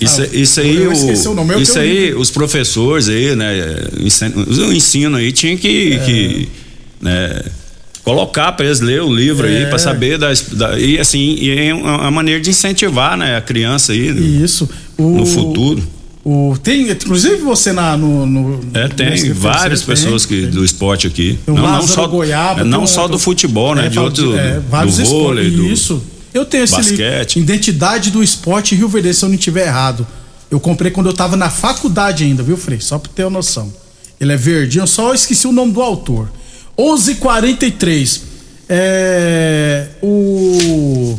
Isso, 0.00 0.22
Ah, 0.22 0.28
isso 0.32 0.60
aí, 0.60 0.78
o 0.86 1.34
nome, 1.34 1.52
eu 1.54 1.60
isso 1.60 1.78
um 1.78 1.82
aí, 1.82 2.14
os 2.14 2.30
professores 2.30 3.06
aí, 3.10 3.36
né, 3.36 3.52
o 4.66 4.72
ensino 4.72 5.18
aí 5.18 5.30
tinha 5.30 5.54
que, 5.58 5.92
É. 5.92 5.98
que 5.98 6.48
né, 7.02 7.42
colocar 8.02 8.52
para 8.52 8.64
eles 8.64 8.80
ler 8.80 9.02
o 9.02 9.14
livro 9.14 9.46
aí 9.46 9.64
É. 9.64 9.66
para 9.66 9.78
saber 9.78 10.16
das, 10.16 10.40
da, 10.52 10.78
e 10.78 10.98
assim, 10.98 11.36
e 11.38 11.50
é 11.50 11.74
uma 11.74 11.98
uma 11.98 12.10
maneira 12.10 12.40
de 12.40 12.48
incentivar, 12.48 13.14
né, 13.14 13.36
a 13.36 13.42
criança 13.42 13.92
aí 13.92 14.08
Isso. 14.42 14.66
O, 14.96 15.02
no 15.18 15.26
futuro. 15.26 15.82
O, 16.22 16.54
tem, 16.62 16.90
inclusive 16.90 17.36
você 17.36 17.72
na, 17.72 17.96
no, 17.96 18.26
no. 18.26 18.60
É, 18.74 18.88
tem 18.88 19.32
várias 19.32 19.80
tem, 19.80 19.88
pessoas 19.88 20.26
que, 20.26 20.46
do 20.46 20.62
esporte 20.64 21.06
aqui. 21.06 21.38
Tem 21.46 21.54
não, 21.54 21.62
não 21.62 21.70
Lázaro 21.70 21.92
só, 21.92 22.06
Goiaba, 22.06 22.60
é, 22.60 22.64
não 22.64 22.78
tem 22.78 22.84
um 22.84 22.86
só 22.86 23.02
outro- 23.02 23.16
do 23.16 23.22
futebol, 23.22 23.74
né? 23.74 23.86
É, 23.86 23.88
de 23.88 23.98
outro, 23.98 24.36
é, 24.36 24.60
vários 24.68 24.98
do 24.98 25.04
vôlei, 25.06 25.46
esportes. 25.46 25.66
do 25.68 25.72
Isso. 25.72 26.02
Eu 26.34 26.44
tenho 26.44 26.64
esse 26.64 26.76
basquete. 26.76 27.36
livro. 27.36 27.52
Identidade 27.52 28.10
do 28.10 28.22
Esporte 28.22 28.74
Rio 28.74 28.88
Verde, 28.88 29.14
se 29.14 29.24
eu 29.24 29.28
não 29.30 29.36
tiver 29.36 29.66
errado. 29.66 30.06
Eu 30.50 30.60
comprei 30.60 30.90
quando 30.90 31.06
eu 31.06 31.12
tava 31.12 31.36
na 31.36 31.48
faculdade 31.48 32.22
ainda, 32.22 32.42
viu, 32.42 32.56
Frei? 32.56 32.80
Só 32.80 32.98
pra 32.98 33.10
ter 33.12 33.24
uma 33.24 33.30
noção. 33.30 33.72
Ele 34.20 34.32
é 34.32 34.36
verdinho, 34.36 34.82
eu 34.82 34.86
só 34.86 35.14
esqueci 35.14 35.46
o 35.46 35.52
nome 35.52 35.72
do 35.72 35.80
autor. 35.80 36.30
11:43. 36.78 38.20
É. 38.68 39.86
O. 40.02 41.18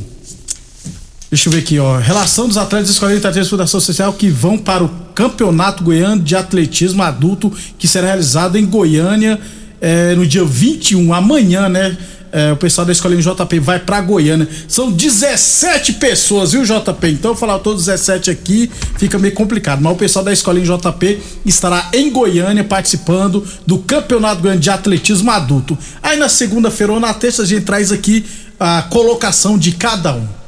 Deixa 1.32 1.48
eu 1.48 1.54
ver 1.54 1.60
aqui, 1.60 1.80
ó. 1.80 1.98
Relação 1.98 2.46
dos 2.46 2.58
atletas 2.58 2.90
da 2.90 2.94
Escola 2.94 3.32
de 3.32 3.50
Fundação 3.50 3.80
Social 3.80 4.12
que 4.12 4.30
vão 4.30 4.58
para 4.58 4.84
o 4.84 4.90
Campeonato 5.16 5.82
Goiano 5.82 6.22
de 6.22 6.36
Atletismo 6.36 7.02
Adulto, 7.02 7.50
que 7.80 7.88
será 7.88 8.08
realizado 8.08 8.58
em 8.58 8.66
Goiânia 8.66 9.40
é, 9.80 10.14
no 10.14 10.28
dia 10.28 10.44
21, 10.44 11.14
amanhã, 11.14 11.70
né? 11.70 11.98
É, 12.34 12.52
o 12.52 12.58
pessoal 12.58 12.86
da 12.86 12.92
Escolinha 12.92 13.22
JP 13.22 13.60
vai 13.62 13.80
pra 13.80 14.02
Goiânia. 14.02 14.46
São 14.68 14.92
17 14.92 15.94
pessoas, 15.94 16.52
viu, 16.52 16.66
JP? 16.66 17.08
Então, 17.08 17.34
falar 17.34 17.60
todos 17.60 17.86
17 17.86 18.30
aqui 18.30 18.70
fica 18.98 19.18
meio 19.18 19.34
complicado. 19.34 19.82
Mas 19.82 19.94
o 19.94 19.96
pessoal 19.96 20.26
da 20.26 20.34
Escolinha 20.34 20.66
JP 20.66 21.18
estará 21.46 21.92
em 21.94 22.12
Goiânia 22.12 22.66
participando 22.66 23.48
do 23.66 23.78
Campeonato 23.78 24.42
Goiano 24.42 24.60
de 24.60 24.70
Atletismo 24.70 25.32
Adulto. 25.32 25.78
Aí 26.04 26.18
na 26.18 26.28
segunda-feira 26.28 26.92
ou 26.92 27.00
na 27.00 27.14
terça 27.14 27.44
a 27.44 27.46
gente 27.46 27.64
traz 27.64 27.90
aqui 27.90 28.26
a 28.60 28.82
colocação 28.82 29.58
de 29.58 29.72
cada 29.72 30.14
um. 30.14 30.41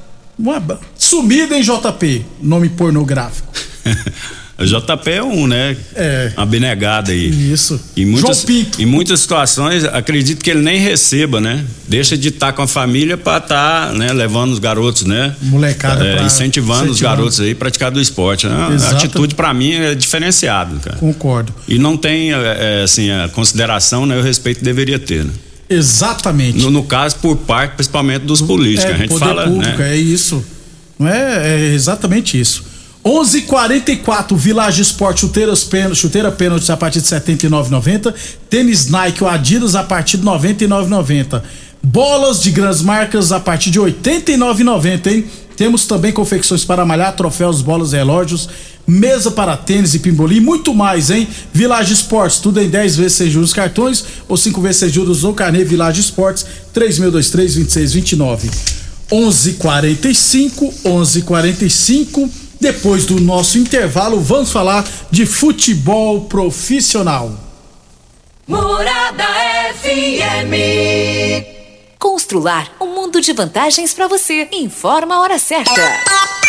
Sumida 0.97 1.57
em 1.57 1.61
JP, 1.61 2.25
nome 2.41 2.69
pornográfico. 2.69 3.51
JP 4.59 5.09
é 5.09 5.21
um, 5.23 5.47
né? 5.47 5.75
É. 5.95 6.31
Abnegado 6.37 7.11
aí. 7.11 7.51
Isso. 7.51 7.79
Em 7.97 8.05
muitas, 8.05 8.37
João 8.41 8.45
Pinto. 8.45 8.81
em 8.81 8.85
muitas 8.85 9.19
situações, 9.19 9.83
acredito 9.83 10.43
que 10.43 10.49
ele 10.49 10.61
nem 10.61 10.79
receba, 10.79 11.41
né? 11.41 11.65
Deixa 11.87 12.15
de 12.15 12.29
estar 12.29 12.53
com 12.53 12.61
a 12.61 12.67
família 12.67 13.17
para 13.17 13.39
estar, 13.43 13.93
né, 13.93 14.13
levando 14.13 14.51
os 14.53 14.59
garotos, 14.59 15.03
né? 15.03 15.35
Molecada 15.41 16.05
É, 16.05 16.15
pra- 16.17 16.25
incentivando, 16.25 16.91
os 16.91 17.01
garotos 17.01 17.39
aí 17.41 17.51
a 17.51 17.55
praticar 17.55 17.91
do 17.91 17.99
esporte. 17.99 18.47
Né? 18.47 18.55
A 18.55 18.89
atitude 18.91 19.33
para 19.35 19.53
mim 19.53 19.73
é 19.73 19.95
diferenciada, 19.95 20.77
cara. 20.79 20.97
Concordo. 20.97 21.53
E 21.67 21.77
não 21.79 21.97
tem, 21.97 22.31
é, 22.31 22.37
é, 22.79 22.83
assim, 22.83 23.09
a 23.09 23.27
consideração, 23.29 24.05
né? 24.05 24.17
O 24.17 24.21
respeito 24.21 24.59
que 24.59 24.63
deveria 24.65 24.99
ter, 24.99 25.25
né? 25.25 25.31
Exatamente. 25.73 26.59
No, 26.59 26.71
no 26.71 26.83
caso, 26.83 27.15
por 27.17 27.37
parte, 27.37 27.75
principalmente 27.75 28.23
dos 28.23 28.41
políticos. 28.41 28.89
é, 28.89 28.93
a 28.93 28.97
gente 28.97 29.09
poder 29.09 29.25
fala, 29.25 29.43
público, 29.47 29.79
né? 29.79 29.91
é 29.91 29.97
isso. 29.97 30.43
Não 30.97 31.07
é, 31.07 31.55
é 31.55 31.73
exatamente 31.73 32.39
isso. 32.39 32.63
11:44 33.03 34.35
Village 34.35 34.81
Esporte 34.81 35.21
chuteiras 35.21 35.63
pênalti, 35.63 35.97
chuteira 35.97 36.31
pênalti 36.31 36.71
a 36.71 36.77
partir 36.77 37.01
de 37.01 37.07
79,90, 37.07 38.13
tênis 38.49 38.89
Nike 38.89 39.23
ou 39.23 39.29
Adidas 39.29 39.75
a 39.75 39.83
partir 39.83 40.17
de 40.17 40.23
99,90. 40.23 41.41
Bolas 41.83 42.41
de 42.41 42.51
grandes 42.51 42.81
marcas 42.81 43.33
a 43.33 43.41
partir 43.41 43.69
de 43.69 43.79
89,90, 43.79 45.07
hein? 45.07 45.25
Temos 45.57 45.85
também 45.85 46.13
confecções 46.13 46.63
para 46.63 46.85
malhar, 46.85 47.13
troféus, 47.15 47.61
bolas, 47.61 47.91
relógios, 47.91 48.49
mesa 48.85 49.31
para 49.31 49.55
tênis 49.57 49.93
e 49.93 49.99
pimbolim, 49.99 50.39
muito 50.39 50.73
mais, 50.73 51.09
hein? 51.09 51.27
Village 51.53 51.93
Esportes, 51.93 52.39
tudo 52.39 52.61
em 52.61 52.69
10 52.69 52.97
vezes 52.97 53.13
sem 53.13 53.29
juros 53.29 53.53
cartões 53.53 54.03
ou 54.27 54.35
5 54.35 54.61
vezes 54.61 54.77
sem 54.77 54.89
juros 54.89 55.23
no 55.23 55.33
carnê 55.33 55.63
Village 55.63 56.01
Esportes, 56.01 56.45
3623 56.73 57.55
2629. 57.55 58.49
11:45, 59.11 60.73
11:45. 60.83 62.29
Depois 62.59 63.05
do 63.05 63.19
nosso 63.19 63.57
intervalo, 63.57 64.19
vamos 64.21 64.51
falar 64.51 64.85
de 65.11 65.25
futebol 65.25 66.21
profissional. 66.21 67.37
Morada 68.47 69.25
FM. 69.81 70.53
Constrular 71.99 72.71
um 72.79 72.87
mundo 72.95 73.21
de 73.21 73.33
vantagens 73.33 73.93
para 73.93 74.07
você. 74.07 74.47
Informa 74.51 75.15
a 75.15 75.21
hora 75.21 75.39
certa. 75.39 76.42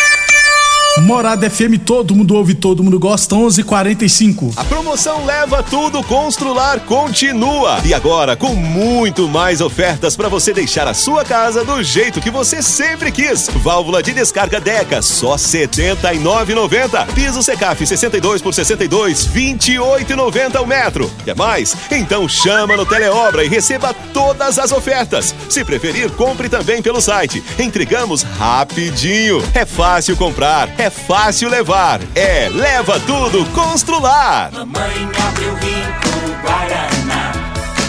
Morada 1.01 1.49
FM, 1.49 1.77
todo 1.85 2.15
mundo 2.15 2.35
ouve, 2.35 2.53
todo 2.55 2.81
mundo 2.81 2.97
gosta, 2.97 3.35
11:45. 3.35 4.53
A 4.55 4.63
promoção 4.63 5.25
Leva 5.25 5.61
Tudo 5.61 6.01
Constrular 6.01 6.79
continua. 6.81 7.79
E 7.83 7.93
agora 7.93 8.35
com 8.37 8.55
muito 8.55 9.27
mais 9.27 9.59
ofertas 9.59 10.15
para 10.15 10.29
você 10.29 10.53
deixar 10.53 10.87
a 10.87 10.93
sua 10.93 11.25
casa 11.25 11.65
do 11.65 11.83
jeito 11.83 12.21
que 12.21 12.31
você 12.31 12.61
sempre 12.61 13.11
quis. 13.11 13.49
Válvula 13.55 14.01
de 14.01 14.13
descarga 14.13 14.59
Deca, 14.61 15.01
só 15.01 15.33
R$ 15.33 15.37
79,90. 15.37 17.05
Piso 17.13 17.43
Secaf 17.43 17.85
62 17.85 18.41
por 18.41 18.53
62, 18.53 19.27
28,90 19.27 20.61
o 20.61 20.65
metro. 20.65 21.11
Quer 21.25 21.35
mais? 21.35 21.75
Então 21.91 22.27
chama 22.29 22.77
no 22.77 22.85
Teleobra 22.85 23.43
e 23.43 23.49
receba 23.49 23.93
todas 24.13 24.57
as 24.57 24.71
ofertas. 24.71 25.35
Se 25.49 25.65
preferir, 25.65 26.09
compre 26.11 26.47
também 26.47 26.81
pelo 26.81 27.01
site. 27.01 27.43
Entregamos 27.59 28.23
rapidinho. 28.23 29.43
É 29.53 29.65
fácil 29.65 30.15
comprar, 30.15 30.69
é 30.77 30.84
fácil 30.89 31.49
levar. 31.49 31.99
É 32.15 32.49
Leva 32.49 32.99
Tudo 33.01 33.45
Constrular. 33.51 34.51
Mamãe 34.53 35.09
abriu 35.27 35.53
rico 35.55 36.15
Guaraná 36.41 37.31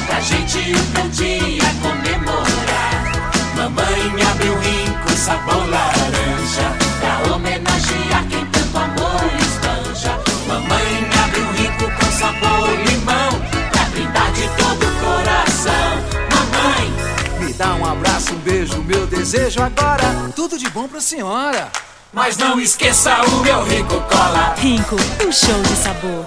Pra 0.07 0.21
gente 0.21 0.59
um 0.59 1.09
dia 1.11 1.63
comemorar 1.83 3.13
Mamãe 3.55 4.23
abriu 4.31 4.59
rico 4.59 5.11
sabor 5.17 5.69
laranja 5.69 6.73
Pra 7.01 7.35
homenagear 7.35 8.25
quem 8.31 8.47
tanto 8.47 8.79
amor 8.79 9.31
espanja 9.41 10.19
Mamãe 10.47 11.11
abriu 11.25 11.53
rico 11.53 11.85
com 11.85 12.13
sabor 12.13 12.71
limão 12.87 13.41
Pra 13.73 13.85
brindar 13.91 14.33
de 14.33 14.49
todo 14.57 14.87
o 14.87 14.95
coração 15.05 15.99
Mamãe, 16.31 17.47
Me 17.47 17.53
dá 17.53 17.75
um 17.75 17.85
abraço, 17.85 18.33
um 18.33 18.39
beijo, 18.39 18.83
meu 18.83 19.07
desejo 19.07 19.63
agora. 19.63 20.33
Tudo 20.35 20.59
de 20.59 20.69
bom 20.71 20.89
pra 20.89 21.01
senhora. 21.01 21.71
Mas 22.17 22.39
não 22.39 22.59
esqueça 22.59 23.15
o 23.27 23.41
meu 23.43 23.63
rico 23.63 24.01
cola 24.09 24.55
Rinco, 24.57 24.97
um 25.23 25.31
show 25.31 25.63
de 25.63 25.77
sabor. 25.77 26.27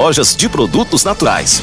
de 0.35 0.49
produtos 0.49 1.03
naturais. 1.03 1.61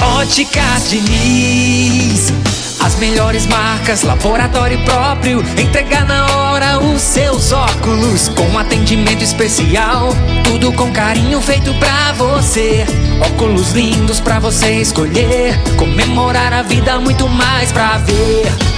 Óticas 0.00 0.88
Diniz. 0.88 2.32
As 2.78 2.94
melhores 3.00 3.46
marcas, 3.46 4.04
laboratório 4.04 4.78
próprio. 4.84 5.44
Entregar 5.60 6.06
na 6.06 6.24
hora 6.36 6.78
os 6.78 7.02
seus 7.02 7.50
óculos 7.50 8.28
com 8.28 8.56
atendimento 8.56 9.24
especial. 9.24 10.10
Tudo 10.44 10.72
com 10.72 10.92
carinho 10.92 11.40
feito 11.40 11.74
pra 11.74 12.12
você. 12.12 12.86
Óculos 13.26 13.72
lindos 13.72 14.20
pra 14.20 14.38
você 14.38 14.74
escolher. 14.74 15.58
Comemorar 15.76 16.52
a 16.52 16.62
vida, 16.62 17.00
muito 17.00 17.28
mais 17.28 17.72
pra 17.72 17.98
ver. 17.98 18.77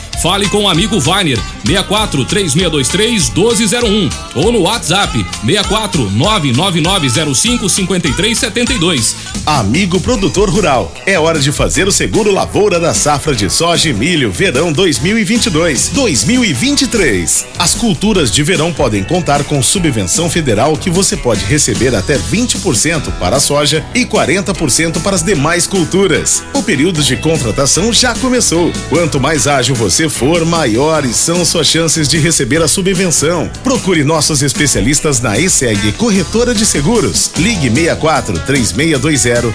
Fale 0.21 0.47
com 0.49 0.65
o 0.65 0.69
amigo 0.69 0.99
Vainer 0.99 1.39
64 1.65 2.23
3623 2.25 3.31
1201 3.31 4.09
ou 4.35 4.51
no 4.51 4.61
WhatsApp 4.61 5.25
64 5.43 6.11
99905 6.11 7.67
5372. 7.67 9.15
Amigo 9.47 9.99
produtor 9.99 10.47
rural, 10.49 10.93
é 11.07 11.19
hora 11.19 11.39
de 11.39 11.51
fazer 11.51 11.87
o 11.87 11.91
seguro 11.91 12.31
lavoura 12.31 12.79
da 12.79 12.93
safra 12.93 13.33
de 13.33 13.49
soja 13.49 13.89
e 13.89 13.93
milho 13.93 14.31
verão 14.31 14.71
2022-2023. 14.73 17.45
As 17.57 17.73
culturas 17.73 18.29
de 18.29 18.43
verão 18.43 18.71
podem 18.71 19.03
contar 19.03 19.43
com 19.45 19.63
subvenção 19.63 20.29
federal 20.29 20.77
que 20.77 20.91
você 20.91 21.17
pode 21.17 21.43
receber 21.45 21.95
até 21.95 22.19
20% 22.19 23.11
para 23.17 23.37
a 23.37 23.39
soja 23.39 23.83
e 23.95 24.05
40% 24.05 25.01
para 25.01 25.15
as 25.15 25.23
demais 25.23 25.65
culturas. 25.65 26.43
O 26.53 26.61
período 26.61 27.01
de 27.01 27.17
contratação 27.17 27.91
já 27.91 28.13
começou. 28.13 28.71
Quanto 28.89 29.19
mais 29.19 29.47
ágil 29.47 29.73
você 29.73 30.10
for, 30.11 30.45
maiores 30.45 31.15
são 31.15 31.43
suas 31.43 31.67
chances 31.67 32.07
de 32.07 32.17
receber 32.17 32.61
a 32.61 32.67
subvenção. 32.67 33.49
Procure 33.63 34.03
nossos 34.03 34.41
especialistas 34.41 35.19
na 35.19 35.39
ESEG 35.39 35.93
Corretora 35.93 36.53
de 36.53 36.65
Seguros. 36.65 37.31
Ligue 37.37 37.69
64 37.69 38.39
3620 38.45 39.53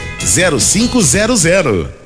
0500. 0.59 2.06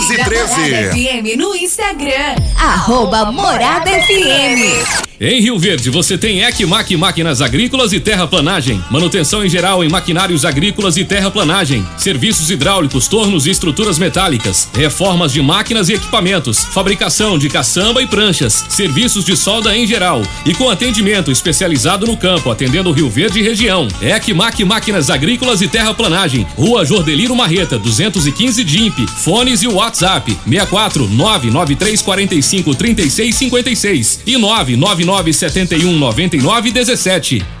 FM 0.01 1.37
no 1.37 1.55
Instagram. 1.55 2.35
Arroba 2.57 3.31
Morada 3.31 3.91
FM. 3.91 5.11
Em 5.23 5.39
Rio 5.39 5.59
Verde, 5.59 5.91
você 5.91 6.17
tem 6.17 6.41
Ecmac 6.41 6.97
Máquinas 6.97 7.41
Agrícolas 7.43 7.93
e 7.93 7.99
Terraplanagem. 7.99 8.83
Manutenção 8.89 9.45
em 9.45 9.49
geral 9.49 9.83
em 9.83 9.87
maquinários 9.87 10.43
agrícolas 10.43 10.97
e 10.97 11.05
terraplanagem. 11.05 11.85
Serviços 11.95 12.49
hidráulicos, 12.49 13.07
tornos 13.07 13.45
e 13.45 13.51
estruturas 13.51 13.99
metálicas. 13.99 14.67
Reformas 14.73 15.31
de 15.31 15.39
máquinas 15.39 15.89
e 15.89 15.93
equipamentos. 15.93 16.65
Fabricação 16.65 17.37
de 17.37 17.49
caçamba 17.49 18.01
e 18.01 18.07
pranchas. 18.07 18.65
Serviços 18.67 19.23
de 19.23 19.37
solda 19.37 19.77
em 19.77 19.85
geral. 19.85 20.23
E 20.43 20.55
com 20.55 20.71
atendimento 20.71 21.29
especializado 21.31 22.07
no 22.07 22.17
campo, 22.17 22.49
atendendo 22.49 22.91
Rio 22.91 23.07
Verde 23.07 23.41
e 23.41 23.43
região. 23.43 23.87
Ecmac 24.01 24.65
Máquinas 24.65 25.11
Agrícolas 25.11 25.61
e 25.61 25.67
Terraplanagem. 25.67 26.47
Rua 26.57 26.83
Jordeliro 26.83 27.35
Marreta, 27.35 27.77
215 27.77 28.63
DIMP. 28.63 29.07
Fones 29.07 29.61
e 29.61 29.67
WhatsApp: 29.67 29.90
64 29.93 31.07
993 31.07 32.03
45 32.03 32.75
36 32.75 33.33
56 33.33 34.19
e 34.25 34.37
999 34.37 35.33
71 35.33 35.97
99 35.97 36.71
17. 36.71 37.60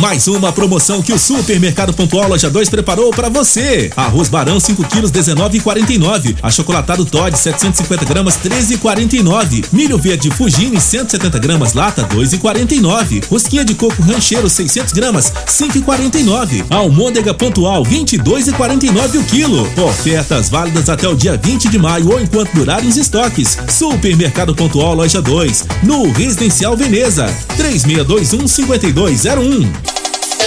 Mais 0.00 0.26
uma 0.26 0.52
promoção 0.52 1.00
que 1.00 1.12
o 1.12 1.18
Supermercado 1.18 1.94
Pontual 1.94 2.28
Loja 2.28 2.50
2 2.50 2.68
preparou 2.68 3.10
para 3.10 3.28
você. 3.28 3.90
Arroz 3.96 4.28
Barão 4.28 4.58
5 4.58 4.84
quilos 4.88 5.10
19,49. 5.12 6.36
Achocolatado 6.42 7.04
Todd 7.04 7.36
750 7.38 8.04
gramas 8.04 8.36
13,49. 8.36 9.66
Milho 9.72 9.96
verde 9.96 10.30
Fugini 10.30 10.80
170 10.80 11.38
gramas 11.38 11.74
lata 11.74 12.06
2,49. 12.08 13.24
Rosquinha 13.28 13.64
de 13.64 13.74
coco 13.74 14.02
rancheiro 14.02 14.50
600 14.50 14.92
gramas 14.92 15.32
5,49. 15.46 16.64
Almôndega 16.70 17.32
Pontual 17.32 17.84
22,49 17.84 19.20
o 19.20 19.24
quilo. 19.24 19.62
Ofertas 19.80 20.48
válidas 20.48 20.88
até 20.88 21.08
o 21.08 21.14
dia 21.14 21.36
20 21.36 21.68
de 21.68 21.78
maio 21.78 22.12
ou 22.12 22.20
enquanto 22.20 22.52
durarem 22.52 22.88
os 22.88 22.96
estoques. 22.96 23.56
Supermercado 23.68 24.54
Pontual 24.54 24.94
Loja 24.94 25.22
2 25.22 25.66
no 25.84 26.10
Residencial 26.10 26.76
Veneza 26.76 27.26
3621 27.56 28.48
5201. 28.48 29.93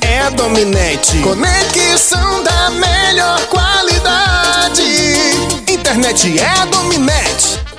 É 0.00 0.20
a 0.20 0.30
dominante. 0.30 1.18
Conexão 1.18 2.42
da 2.42 2.70
melhor 2.70 3.40
qualidade. 3.46 4.82
Internet 5.68 6.40
é 6.40 6.66
dominante. 6.66 7.65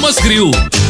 Grill. 0.00 0.89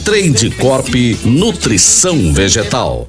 Trade 0.00 0.50
Corp 0.50 0.94
Nutrição 1.24 2.32
Vegetal. 2.32 3.08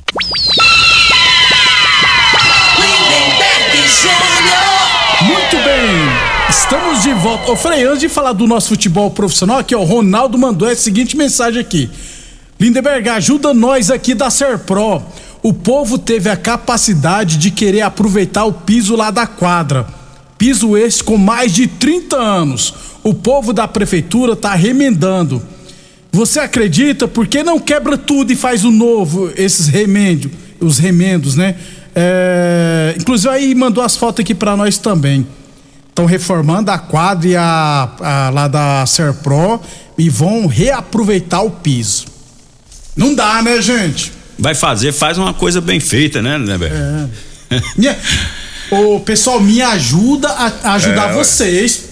Muito 5.22 5.58
bem, 5.64 6.50
estamos 6.50 7.04
de 7.04 7.14
volta. 7.14 7.52
Ô 7.52 7.56
Frei, 7.56 7.84
antes 7.84 8.00
de 8.00 8.10
falar 8.10 8.34
do 8.34 8.48
nosso 8.48 8.70
futebol 8.70 9.12
profissional, 9.12 9.60
aqui 9.60 9.76
ó, 9.76 9.80
o 9.80 9.84
Ronaldo 9.84 10.38
mandou 10.38 10.68
a 10.68 10.76
seguinte 10.76 11.16
mensagem 11.16 11.62
aqui. 11.62 11.90
Lindeberg, 12.60 13.08
ajuda 13.10 13.54
nós 13.54 13.92
aqui 13.92 14.14
da 14.14 14.30
Serpro. 14.30 15.02
O 15.44 15.54
povo 15.54 15.98
teve 15.98 16.30
a 16.30 16.38
capacidade 16.38 17.38
de 17.38 17.52
querer 17.52 17.82
aproveitar 17.82 18.46
o 18.46 18.54
piso 18.54 18.96
lá 18.96 19.12
da 19.12 19.28
quadra. 19.28 19.88
Piso 20.38 20.78
esse 20.78 21.04
com 21.04 21.18
mais 21.18 21.54
de 21.54 21.68
30 21.68 22.16
anos. 22.16 22.74
O 23.04 23.14
povo 23.14 23.54
da 23.54 23.68
prefeitura 23.68 24.36
tá 24.36 24.54
remendando. 24.56 25.42
Você 26.12 26.40
acredita? 26.40 27.08
Por 27.08 27.28
que 27.28 27.44
não 27.44 27.60
quebra 27.60 27.98
tudo 27.98 28.32
e 28.32 28.36
faz 28.36 28.66
o 28.66 28.72
novo, 28.72 29.32
esses 29.36 29.68
remendos, 29.68 30.32
os 30.60 30.78
remendos, 30.78 31.36
né? 31.36 31.56
É, 31.96 32.96
inclusive 33.00 33.34
aí 33.34 33.56
mandou 33.56 33.84
as 33.84 33.96
fotos 33.96 34.22
aqui 34.22 34.34
para 34.34 34.56
nós 34.56 34.78
também. 34.78 35.26
Estão 35.90 36.06
reformando 36.06 36.72
a 36.72 36.78
quadra 36.78 37.28
e 37.28 37.36
a, 37.36 37.90
a, 38.00 38.30
lá 38.30 38.48
da 38.48 38.86
Serpro 38.86 39.62
e 39.98 40.10
vão 40.10 40.48
reaproveitar 40.48 41.42
o 41.42 41.52
piso. 41.52 42.06
Não 42.96 43.14
dá, 43.14 43.42
né, 43.42 43.62
gente? 43.62 44.12
Vai 44.38 44.56
fazer, 44.56 44.94
faz 44.94 45.18
uma 45.18 45.34
coisa 45.34 45.60
bem 45.60 45.80
feita, 45.80 46.22
né, 46.22 46.38
né, 46.38 46.58
velho? 46.58 46.74
É. 46.74 47.62
Minha, 47.76 47.98
ô, 48.72 49.00
pessoal, 49.02 49.42
me 49.42 49.62
ajuda 49.62 50.30
a, 50.30 50.52
a 50.64 50.74
ajudar 50.76 51.10
É, 51.10 51.14
vocês, 51.14 51.89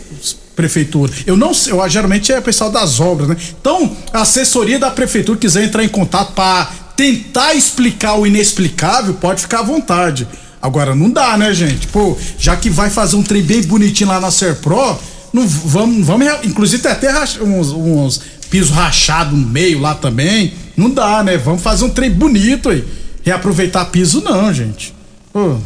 prefeitura. 0.57 1.13
Eu 1.25 1.37
não 1.37 1.53
sei, 1.53 1.71
eu, 1.71 1.87
geralmente 1.87 2.31
é 2.33 2.39
o 2.39 2.41
pessoal 2.41 2.71
das 2.71 2.99
obras, 2.99 3.29
né? 3.29 3.37
Então, 3.61 3.95
a 4.11 4.21
assessoria 4.23 4.79
da 4.79 4.89
prefeitura 4.89 5.37
quiser 5.37 5.63
entrar 5.63 5.83
em 5.83 5.87
contato 5.87 6.33
para 6.33 6.69
tentar 6.97 7.53
explicar 7.53 8.15
o 8.15 8.25
inexplicável, 8.25 9.13
pode 9.13 9.41
ficar 9.41 9.59
à 9.59 9.61
vontade. 9.61 10.27
Agora 10.59 10.95
não 10.95 11.11
dá, 11.11 11.37
né, 11.37 11.53
gente? 11.53 11.85
Pô, 11.87 12.17
já 12.39 12.55
que 12.57 12.71
vai 12.71 12.89
fazer 12.89 13.15
um 13.15 13.21
trem 13.23 13.43
bem 13.43 13.61
bonitinho 13.61 14.09
lá 14.09 14.19
na 14.19 14.31
Serpro, 14.31 14.97
não 15.31 15.47
vamos, 15.47 16.05
vamos 16.05 16.27
inclusive 16.43 16.81
tem 16.81 16.91
até 16.91 17.13
uns, 17.43 17.69
uns 17.71 18.19
pisos 18.49 18.71
rachados 18.71 19.37
no 19.37 19.47
meio 19.47 19.79
lá 19.79 19.93
também. 19.93 20.53
Não 20.75 20.89
dá, 20.89 21.23
né? 21.23 21.37
Vamos 21.37 21.61
fazer 21.61 21.85
um 21.85 21.89
trem 21.89 22.09
bonito 22.09 22.69
aí. 22.69 22.83
Reaproveitar 23.23 23.85
piso 23.85 24.21
não, 24.21 24.51
gente. 24.51 24.91
Pô, 25.31 25.57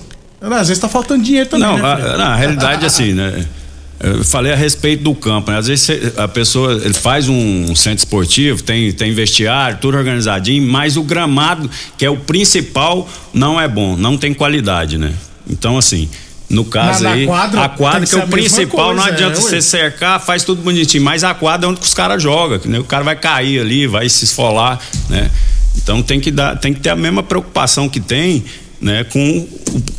às 0.41 0.67
vezes 0.67 0.79
tá 0.81 0.89
faltando 0.89 1.23
dinheiro 1.23 1.47
também, 1.49 1.65
Não, 1.65 1.77
né, 1.77 1.83
a- 1.83 2.17
na 2.17 2.35
realidade, 2.35 2.85
assim, 2.85 3.13
né? 3.13 3.45
Eu 4.03 4.23
falei 4.23 4.51
a 4.51 4.55
respeito 4.55 5.03
do 5.03 5.13
campo, 5.13 5.51
né? 5.51 5.57
Às 5.57 5.67
vezes 5.67 6.17
a 6.17 6.27
pessoa 6.27 6.73
ele 6.73 6.93
faz 6.93 7.29
um 7.29 7.75
centro 7.75 7.99
esportivo, 7.99 8.63
tem, 8.63 8.91
tem 8.91 9.13
vestiário, 9.13 9.77
tudo 9.79 9.95
organizadinho, 9.95 10.63
mas 10.67 10.97
o 10.97 11.03
gramado, 11.03 11.69
que 11.97 12.03
é 12.05 12.09
o 12.09 12.17
principal, 12.17 13.07
não 13.31 13.61
é 13.61 13.67
bom, 13.67 13.95
não 13.95 14.17
tem 14.17 14.33
qualidade, 14.33 14.97
né? 14.97 15.13
Então, 15.47 15.77
assim, 15.77 16.09
no 16.49 16.65
caso 16.65 17.03
Na- 17.03 17.09
na 17.11 17.15
aí, 17.15 17.25
quadra 17.27 17.61
a 17.63 17.69
quadra 17.69 18.05
que 18.07 18.15
é 18.15 18.23
o 18.23 18.27
principal, 18.27 18.93
não 18.95 19.03
coisa, 19.03 19.15
adianta 19.15 19.37
é, 19.37 19.41
você 19.41 19.55
ué. 19.55 19.61
cercar, 19.61 20.19
faz 20.19 20.43
tudo 20.43 20.63
bonitinho, 20.63 21.03
mas 21.03 21.23
a 21.23 21.33
quadra 21.35 21.67
é 21.67 21.69
onde 21.69 21.81
os 21.81 21.93
caras 21.93 22.21
jogam, 22.23 22.59
né? 22.65 22.79
O 22.79 22.83
cara 22.83 23.03
vai 23.03 23.15
cair 23.15 23.59
ali, 23.59 23.85
vai 23.85 24.09
se 24.09 24.25
esfolar, 24.25 24.79
né? 25.09 25.29
Então 25.77 26.01
tem 26.01 26.19
que 26.19 26.31
dar, 26.31 26.57
tem 26.57 26.73
que 26.73 26.79
ter 26.79 26.89
a 26.89 26.95
mesma 26.95 27.21
preocupação 27.21 27.87
que 27.87 27.99
tem, 27.99 28.43
né, 28.81 29.03
com, 29.03 29.47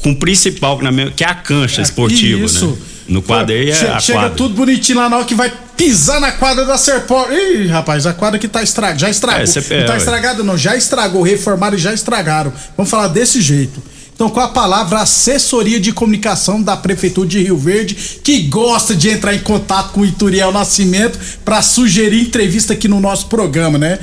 com 0.03 0.11
o 0.11 0.17
principal, 0.17 0.83
na 0.83 0.91
que 1.11 1.23
é 1.23 1.29
a 1.29 1.35
cancha 1.35 1.81
esportiva, 1.81 2.45
Isso. 2.45 2.67
né? 2.67 2.77
No 3.13 3.23
quadro 3.23 3.55
aí 3.55 3.71
é 3.71 3.75
Che- 3.75 3.87
a 3.87 4.01
Chega 4.01 4.19
quadra. 4.21 4.37
tudo 4.37 4.55
bonitinho 4.55 4.99
lá 4.99 5.09
na 5.09 5.17
hora 5.17 5.25
que 5.25 5.35
vai 5.35 5.53
pisar 5.77 6.21
na 6.21 6.33
quadra 6.33 6.65
da 6.65 6.79
Serpor. 6.79 7.31
Ih, 7.33 7.67
rapaz, 7.67 8.07
a 8.07 8.13
quadra 8.13 8.39
que 8.39 8.49
tá 8.49 8.63
estragada. 8.63 8.99
Já 8.99 9.11
estragou. 9.11 9.43
É, 9.43 9.81
não 9.81 9.87
tá 9.87 9.95
é, 9.95 9.97
estragado, 9.99 10.45
não. 10.45 10.57
Já 10.57 10.77
estragou. 10.77 11.23
Reformaram 11.23 11.77
e 11.77 11.79
já 11.81 11.93
estragaram. 11.93 12.53
Vamos 12.77 12.91
falar 12.91 13.09
desse 13.09 13.41
jeito. 13.41 13.83
Então, 14.15 14.29
com 14.29 14.41
a 14.41 14.49
palavra 14.49 15.01
assessoria 15.01 15.81
de 15.81 15.93
comunicação 15.93 16.63
da 16.63 16.77
Prefeitura 16.77 17.27
de 17.27 17.43
Rio 17.43 17.57
Verde, 17.57 17.95
que 18.23 18.43
gosta 18.43 18.95
de 18.95 19.09
entrar 19.09 19.35
em 19.35 19.41
contato 19.41 19.93
com 19.93 20.01
o 20.03 20.07
Ituriel 20.07 20.53
Nascimento 20.53 21.19
para 21.45 21.61
sugerir 21.63 22.21
entrevista 22.21 22.73
aqui 22.75 22.87
no 22.87 23.01
nosso 23.01 23.27
programa, 23.27 23.79
né? 23.79 23.99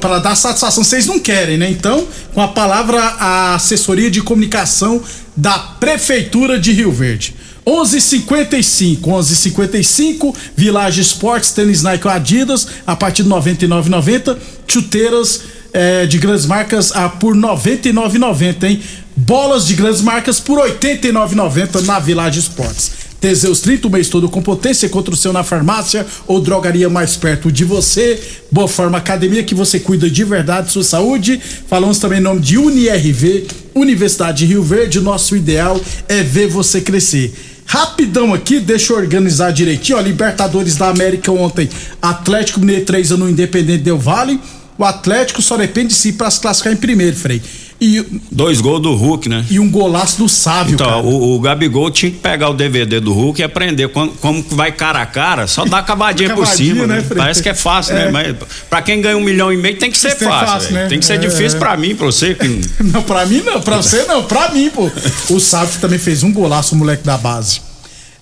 Para 0.00 0.18
dar 0.18 0.34
satisfação, 0.36 0.82
vocês 0.82 1.06
não 1.06 1.18
querem, 1.18 1.58
né? 1.58 1.70
Então, 1.70 2.06
com 2.32 2.40
a 2.40 2.48
palavra 2.48 2.98
a 3.00 3.54
assessoria 3.54 4.10
de 4.10 4.20
comunicação 4.22 5.02
da 5.36 5.58
Prefeitura 5.58 6.58
de 6.58 6.72
Rio 6.72 6.90
Verde. 6.90 7.34
11:55, 7.66 9.00
11:55, 9.06 10.34
Village 10.56 11.00
Esportes, 11.00 11.52
tênis 11.52 11.82
Nike 11.82 12.08
Adidas 12.08 12.66
a 12.86 12.96
partir 12.96 13.22
de 13.22 13.28
99,90, 13.28 14.36
chuteiras 14.66 15.42
eh, 15.72 16.06
de 16.06 16.18
grandes 16.18 16.46
marcas 16.46 16.92
a 16.92 17.08
por 17.08 17.36
99,90, 17.36 18.64
hein? 18.64 18.82
Bolas 19.14 19.66
de 19.66 19.74
grandes 19.74 20.00
marcas 20.00 20.40
por 20.40 20.58
89,90 20.58 21.82
na 21.82 21.98
Village 21.98 22.40
Esportes. 22.40 23.02
Teseus 23.20 23.60
30, 23.60 23.86
o 23.86 23.90
mês 23.90 24.08
todo 24.08 24.28
com 24.28 24.42
potência, 24.42 24.86
encontra 24.86 25.14
o 25.14 25.16
seu 25.16 25.32
na 25.32 25.44
farmácia 25.44 26.04
ou 26.26 26.40
drogaria 26.40 26.90
mais 26.90 27.14
perto 27.16 27.52
de 27.52 27.64
você. 27.64 28.20
Boa 28.50 28.66
Forma 28.66 28.98
Academia, 28.98 29.44
que 29.44 29.54
você 29.54 29.78
cuida 29.78 30.10
de 30.10 30.24
verdade 30.24 30.66
de 30.66 30.72
sua 30.72 30.82
saúde. 30.82 31.40
Falamos 31.68 32.00
também 32.00 32.18
em 32.18 32.22
nome 32.22 32.40
de 32.40 32.58
UniRV, 32.58 33.46
Universidade 33.76 34.38
de 34.38 34.46
Rio 34.46 34.64
Verde. 34.64 35.00
Nosso 35.00 35.36
ideal 35.36 35.80
é 36.08 36.20
ver 36.20 36.48
você 36.48 36.80
crescer. 36.80 37.51
Rapidão 37.72 38.34
aqui, 38.34 38.60
deixa 38.60 38.92
eu 38.92 38.98
organizar 38.98 39.50
direitinho. 39.50 39.96
Ó, 39.96 40.00
Libertadores 40.02 40.76
da 40.76 40.90
América 40.90 41.32
ontem. 41.32 41.70
Atlético 42.02 42.60
Mineiro 42.60 42.84
3 42.84 43.12
no 43.12 43.30
Independente 43.30 43.82
Del 43.82 43.96
Vale. 43.96 44.38
O 44.76 44.84
Atlético 44.84 45.40
só 45.40 45.56
depende 45.56 45.88
de 45.88 45.94
si 45.94 46.12
para 46.12 46.30
se 46.30 46.38
classificar 46.38 46.74
em 46.74 46.76
primeiro, 46.76 47.16
Frei. 47.16 47.40
E, 47.84 48.00
Dois 48.30 48.60
gols 48.60 48.80
do 48.80 48.94
Hulk, 48.94 49.28
né? 49.28 49.44
e 49.50 49.58
um 49.58 49.68
golaço 49.68 50.16
do 50.18 50.28
Sávio, 50.28 50.74
Então, 50.74 50.86
cara. 50.86 51.02
o, 51.02 51.34
o 51.34 51.40
Gabigol 51.40 51.90
tinha 51.90 52.12
que 52.12 52.18
pegar 52.18 52.48
o 52.48 52.54
DVD 52.54 53.00
do 53.00 53.12
Hulk 53.12 53.40
e 53.40 53.44
aprender 53.44 53.88
como, 53.88 54.12
vai 54.50 54.70
cara 54.70 55.02
a 55.02 55.06
cara, 55.06 55.48
só 55.48 55.64
dá 55.64 55.82
cavadinha 55.82 56.32
por 56.32 56.46
cima, 56.46 56.86
né, 56.86 56.98
né? 57.00 57.04
Parece 57.16 57.42
que 57.42 57.48
é 57.48 57.54
fácil, 57.54 57.96
É. 57.96 58.04
né? 58.04 58.10
Mas 58.12 58.36
pra 58.70 58.80
quem 58.82 59.00
ganha 59.00 59.16
um 59.16 59.20
milhão 59.20 59.52
e 59.52 59.56
meio 59.56 59.76
tem 59.78 59.90
que 59.90 59.98
ser 59.98 60.14
Tem 60.14 60.28
fácil, 60.28 60.46
fácil, 60.46 60.72
né? 60.74 60.86
Tem 60.86 60.98
que 61.00 61.04
ser 61.04 61.14
É. 61.14 61.16
difícil 61.18 61.58
pra 61.58 61.76
mim, 61.76 61.96
pra 61.96 62.06
você 62.06 62.34
que 62.36 62.60
Não, 62.84 63.02
pra 63.02 63.26
mim 63.26 63.42
não, 63.44 63.60
pra 63.60 63.78
você 63.78 64.04
não, 64.04 64.22
pra 64.22 64.50
mim, 64.50 64.70
pô. 64.70 64.88
O 65.30 65.40
Sávio 65.40 65.80
também 65.80 65.98
fez 65.98 66.22
um 66.22 66.32
golaço, 66.32 66.76
o 66.76 66.78
moleque 66.78 67.02
da 67.04 67.18
base. 67.18 67.60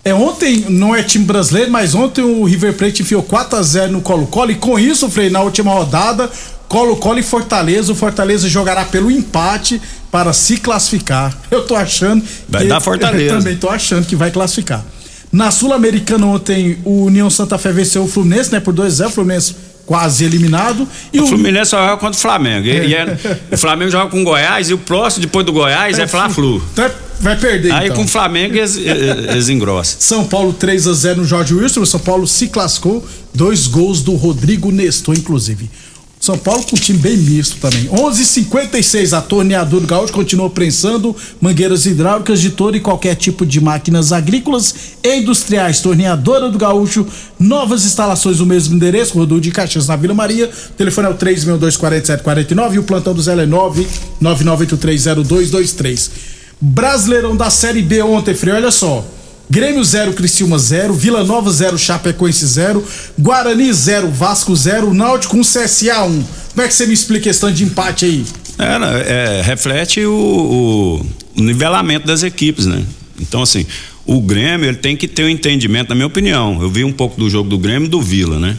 É, 0.02 0.14
ontem, 0.14 0.64
não 0.70 0.94
é 0.96 1.02
time 1.02 1.26
brasileiro, 1.26 1.70
mas 1.70 1.94
ontem 1.94 2.22
o 2.22 2.44
River 2.44 2.72
Plate 2.72 3.02
enfiou 3.02 3.22
4x0 3.22 3.88
no 3.88 4.00
Colo-Colo 4.00 4.50
e 4.52 4.54
com 4.54 4.78
isso, 4.78 5.10
Frei, 5.10 5.28
na 5.28 5.40
última 5.42 5.70
rodada, 5.72 6.30
Colo-Colo 6.70 7.18
e 7.18 7.22
Fortaleza, 7.24 7.90
o 7.90 7.96
Fortaleza 7.96 8.48
jogará 8.48 8.84
pelo 8.84 9.10
empate 9.10 9.82
para 10.08 10.32
se 10.32 10.56
classificar. 10.56 11.36
Eu 11.50 11.66
tô 11.66 11.74
achando 11.74 12.24
Vai 12.48 12.62
que- 12.62 12.68
dar 12.68 12.80
Fortaleza. 12.80 13.34
Eu 13.34 13.38
também 13.42 13.56
tô 13.56 13.68
achando 13.68 14.06
que 14.06 14.14
vai 14.14 14.30
classificar. 14.30 14.84
Na 15.32 15.50
Sul-Americana 15.50 16.26
ontem, 16.26 16.78
o 16.84 17.04
União 17.06 17.28
Santa 17.28 17.58
Fé 17.58 17.72
venceu 17.72 18.04
o 18.04 18.08
Fluminense, 18.08 18.52
né, 18.52 18.60
por 18.60 18.72
2x0, 18.72 19.06
o 19.06 19.10
Fluminense 19.10 19.56
quase 19.84 20.24
eliminado. 20.24 20.86
E 21.12 21.20
o 21.20 21.26
Fluminense 21.26 21.70
só 21.70 21.78
joga 21.84 21.96
contra 21.96 22.16
o 22.16 22.20
Flamengo. 22.20 22.64
E, 22.68 22.86
e 22.86 22.94
é- 22.94 23.18
o 23.50 23.56
Flamengo 23.56 23.90
joga 23.90 24.08
com 24.08 24.20
o 24.20 24.24
Goiás 24.24 24.70
e 24.70 24.74
o 24.74 24.78
próximo 24.78 25.22
depois 25.22 25.44
do 25.44 25.52
Goiás 25.52 25.98
é, 25.98 26.06
Fla-Flu. 26.06 26.62
Então 26.72 26.84
é- 26.84 26.92
vai 27.20 27.36
perder, 27.36 27.72
Aí 27.72 27.86
então. 27.86 27.96
com 27.96 28.04
o 28.04 28.08
Flamengo 28.08 28.56
eles, 28.56 28.76
eles 28.78 29.48
engrossam. 29.48 29.96
São 29.98 30.24
Paulo 30.24 30.52
3 30.52 30.86
a 30.86 30.92
0 30.92 31.16
no 31.22 31.24
Jorge 31.24 31.52
Wilson. 31.52 31.80
O 31.80 31.86
São 31.86 31.98
Paulo 32.00 32.28
se 32.28 32.46
classificou. 32.46 33.04
Dois 33.34 33.66
gols 33.66 34.02
do 34.02 34.14
Rodrigo 34.14 34.70
Nestor, 34.72 35.16
inclusive. 35.16 35.68
São 36.20 36.36
Paulo 36.36 36.62
com 36.64 36.76
um 36.76 36.78
time 36.78 36.98
bem 36.98 37.16
misto 37.16 37.56
também. 37.56 37.88
11:56 37.88 39.14
a 39.14 39.22
torneadora 39.22 39.80
do 39.80 39.86
Gaúcho 39.86 40.12
continua 40.12 40.50
prensando 40.50 41.16
mangueiras 41.40 41.86
hidráulicas 41.86 42.42
de 42.42 42.50
todo 42.50 42.76
e 42.76 42.80
qualquer 42.80 43.14
tipo 43.14 43.46
de 43.46 43.58
máquinas 43.58 44.12
agrícolas 44.12 44.74
e 45.02 45.16
industriais. 45.16 45.80
Torneadora 45.80 46.50
do 46.50 46.58
Gaúcho, 46.58 47.06
novas 47.38 47.86
instalações 47.86 48.38
no 48.38 48.44
mesmo 48.44 48.76
endereço, 48.76 49.14
Rodul 49.14 49.40
de 49.40 49.50
Caxias 49.50 49.88
na 49.88 49.96
Vila 49.96 50.12
Maria. 50.12 50.48
O 50.48 50.72
telefone 50.74 51.08
é 51.08 51.10
o 51.10 51.14
3624749 51.14 52.74
e 52.74 52.78
o 52.78 52.82
plantão 52.82 53.14
do 53.14 53.22
Zé 53.22 53.32
é 53.32 53.46
999830223. 53.46 56.10
Brasileirão 56.60 57.34
da 57.34 57.48
Série 57.48 57.80
B 57.80 58.02
ontem, 58.02 58.34
Frei, 58.34 58.52
olha 58.52 58.70
só. 58.70 59.02
Grêmio 59.50 59.82
0, 59.82 60.12
Criciúma 60.12 60.56
0, 60.60 60.94
Vila 60.94 61.24
Nova 61.24 61.50
0, 61.50 61.76
Chapecoense 61.76 62.46
0, 62.46 62.86
Guarani 63.18 63.72
0, 63.72 64.08
Vasco 64.08 64.54
0, 64.54 64.94
Náutico 64.94 65.36
1, 65.36 65.40
CSA 65.40 66.04
1. 66.04 66.24
Como 66.50 66.62
é 66.62 66.68
que 66.68 66.74
você 66.74 66.86
me 66.86 66.94
explica 66.94 67.22
a 67.22 67.32
questão 67.32 67.50
de 67.50 67.64
empate 67.64 68.04
aí? 68.04 68.24
É, 68.56 69.38
é, 69.38 69.42
reflete 69.42 70.04
o, 70.06 71.04
o 71.34 71.42
nivelamento 71.42 72.06
das 72.06 72.22
equipes, 72.22 72.66
né? 72.66 72.84
Então, 73.18 73.42
assim, 73.42 73.66
o 74.06 74.20
Grêmio 74.20 74.68
ele 74.68 74.76
tem 74.76 74.96
que 74.96 75.08
ter 75.08 75.24
o 75.24 75.26
um 75.26 75.28
entendimento, 75.28 75.88
na 75.88 75.96
minha 75.96 76.06
opinião. 76.06 76.62
Eu 76.62 76.70
vi 76.70 76.84
um 76.84 76.92
pouco 76.92 77.18
do 77.18 77.28
jogo 77.28 77.48
do 77.48 77.58
Grêmio 77.58 77.86
e 77.86 77.90
do 77.90 78.00
Vila, 78.00 78.38
né? 78.38 78.56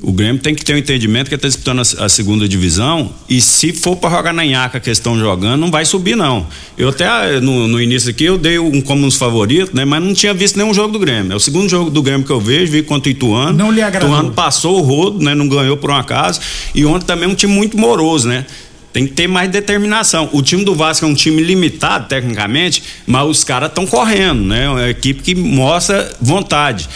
O 0.00 0.12
Grêmio 0.12 0.40
tem 0.40 0.54
que 0.54 0.64
ter 0.64 0.74
o 0.74 0.76
um 0.76 0.78
entendimento 0.78 1.28
que 1.28 1.34
está 1.34 1.48
disputando 1.48 1.80
a, 1.80 2.04
a, 2.04 2.08
segunda 2.08 2.48
divisão 2.48 3.12
e 3.28 3.40
se 3.40 3.72
for 3.72 3.96
para 3.96 4.10
jogar 4.10 4.32
na 4.32 4.44
Inhaca 4.44 4.78
que 4.78 4.90
estão 4.90 5.18
jogando, 5.18 5.60
não 5.60 5.72
vai 5.72 5.84
subir 5.84 6.16
não. 6.16 6.46
Eu 6.76 6.90
até 6.90 7.40
no, 7.40 7.66
no, 7.66 7.82
início 7.82 8.08
aqui 8.10 8.24
eu 8.24 8.38
dei 8.38 8.60
um 8.60 8.80
como 8.80 9.04
uns 9.04 9.16
favoritos, 9.16 9.74
né? 9.74 9.84
Mas 9.84 10.00
não 10.00 10.14
tinha 10.14 10.32
visto 10.32 10.56
nenhum 10.56 10.72
jogo 10.72 10.92
do 10.92 11.00
Grêmio. 11.00 11.32
É 11.32 11.36
o 11.36 11.40
segundo 11.40 11.68
jogo 11.68 11.90
do 11.90 12.00
Grêmio 12.00 12.24
que 12.24 12.30
eu 12.30 12.40
vejo, 12.40 12.70
vi 12.70 12.82
contra 12.82 13.08
o 13.08 13.12
Ituano. 13.12 13.58
Não 13.58 13.72
lhe 13.72 13.82
agradou. 13.82 14.08
Ituano 14.08 14.30
passou 14.32 14.78
o 14.78 14.82
rodo, 14.82 15.24
né? 15.24 15.34
Não 15.34 15.48
ganhou 15.48 15.76
por 15.76 15.90
um 15.90 15.96
acaso. 15.96 16.40
E 16.72 16.84
ontem 16.84 17.04
também 17.04 17.28
um 17.28 17.34
time 17.34 17.52
muito 17.52 17.76
moroso, 17.76 18.28
né? 18.28 18.46
Tem 18.92 19.06
que 19.06 19.12
ter 19.12 19.26
mais 19.26 19.50
determinação. 19.50 20.30
O 20.32 20.42
time 20.42 20.64
do 20.64 20.74
Vasco 20.74 21.04
é 21.04 21.08
um 21.08 21.14
time 21.14 21.42
limitado 21.42 22.08
tecnicamente, 22.08 22.82
mas 23.06 23.26
os 23.28 23.44
caras 23.44 23.68
estão 23.68 23.86
correndo, 23.86 24.42
né? 24.42 24.64
É 24.64 24.68
uma 24.68 24.88
equipe 24.88 25.22
que 25.22 25.34
mostra 25.34 26.10
vontade. 26.20 26.88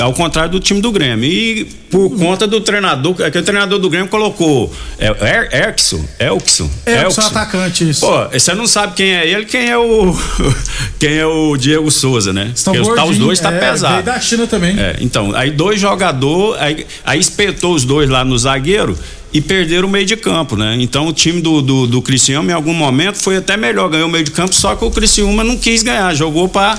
Ao 0.00 0.12
contrário 0.14 0.50
do 0.50 0.60
time 0.60 0.80
do 0.80 0.90
Grêmio. 0.90 1.24
E 1.24 1.64
por 1.90 2.10
conta 2.16 2.46
do 2.46 2.60
treinador, 2.60 3.16
é 3.20 3.30
que 3.30 3.38
o 3.38 3.42
treinador 3.42 3.78
do 3.78 3.90
Grêmio 3.90 4.08
colocou 4.08 4.72
é, 4.98 5.08
er, 5.08 5.48
Erkson, 5.52 6.02
Elkson. 6.18 6.70
Elkson 6.86 7.20
atacante, 7.20 7.88
isso. 7.88 8.00
Pô, 8.00 8.28
você 8.28 8.54
não 8.54 8.66
sabe 8.66 8.94
quem 8.94 9.12
é 9.12 9.28
ele, 9.28 9.44
quem 9.44 9.68
é 9.68 9.76
o 9.76 10.16
quem 10.98 11.18
é 11.18 11.26
o 11.26 11.56
Diego 11.56 11.90
Souza, 11.90 12.32
né? 12.32 12.52
Estão 12.54 12.72
Porque 12.72 12.94
tá, 12.94 13.04
os 13.04 13.18
dois 13.18 13.40
tá 13.40 13.52
é, 13.52 13.58
pesado. 13.58 14.02
Da 14.02 14.18
China 14.20 14.46
também. 14.46 14.78
É, 14.78 14.96
então, 15.00 15.34
aí 15.34 15.50
dois 15.50 15.80
jogadores, 15.80 16.60
aí, 16.62 16.86
aí 17.04 17.20
espetou 17.20 17.74
os 17.74 17.84
dois 17.84 18.08
lá 18.08 18.24
no 18.24 18.38
zagueiro 18.38 18.96
e 19.32 19.40
perderam 19.40 19.88
o 19.88 19.90
meio 19.90 20.06
de 20.06 20.16
campo, 20.16 20.56
né? 20.56 20.76
Então 20.80 21.06
o 21.06 21.12
time 21.12 21.40
do, 21.40 21.60
do, 21.60 21.86
do 21.86 22.02
Criciúma 22.02 22.50
em 22.50 22.54
algum 22.54 22.74
momento 22.74 23.16
foi 23.16 23.36
até 23.36 23.56
melhor, 23.56 23.88
ganhou 23.88 24.08
o 24.08 24.10
meio 24.10 24.24
de 24.24 24.30
campo, 24.30 24.54
só 24.54 24.74
que 24.74 24.84
o 24.84 24.90
Criciúma 24.90 25.44
não 25.44 25.56
quis 25.56 25.82
ganhar, 25.82 26.14
jogou 26.14 26.48
para 26.48 26.78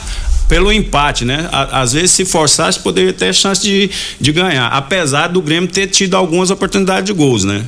pelo 0.52 0.70
empate, 0.70 1.24
né? 1.24 1.48
Às 1.50 1.94
vezes, 1.94 2.12
se 2.12 2.26
forçasse, 2.26 2.78
poderia 2.78 3.14
ter 3.14 3.34
chance 3.34 3.62
de, 3.62 3.90
de 4.20 4.34
ganhar. 4.34 4.68
Apesar 4.68 5.30
do 5.30 5.42
Grêmio 5.42 5.70
ter 5.70 5.88
tido 5.88 6.14
algumas 6.18 6.50
oportunidades 6.50 7.06
de 7.06 7.14
gols, 7.14 7.46
né? 7.46 7.64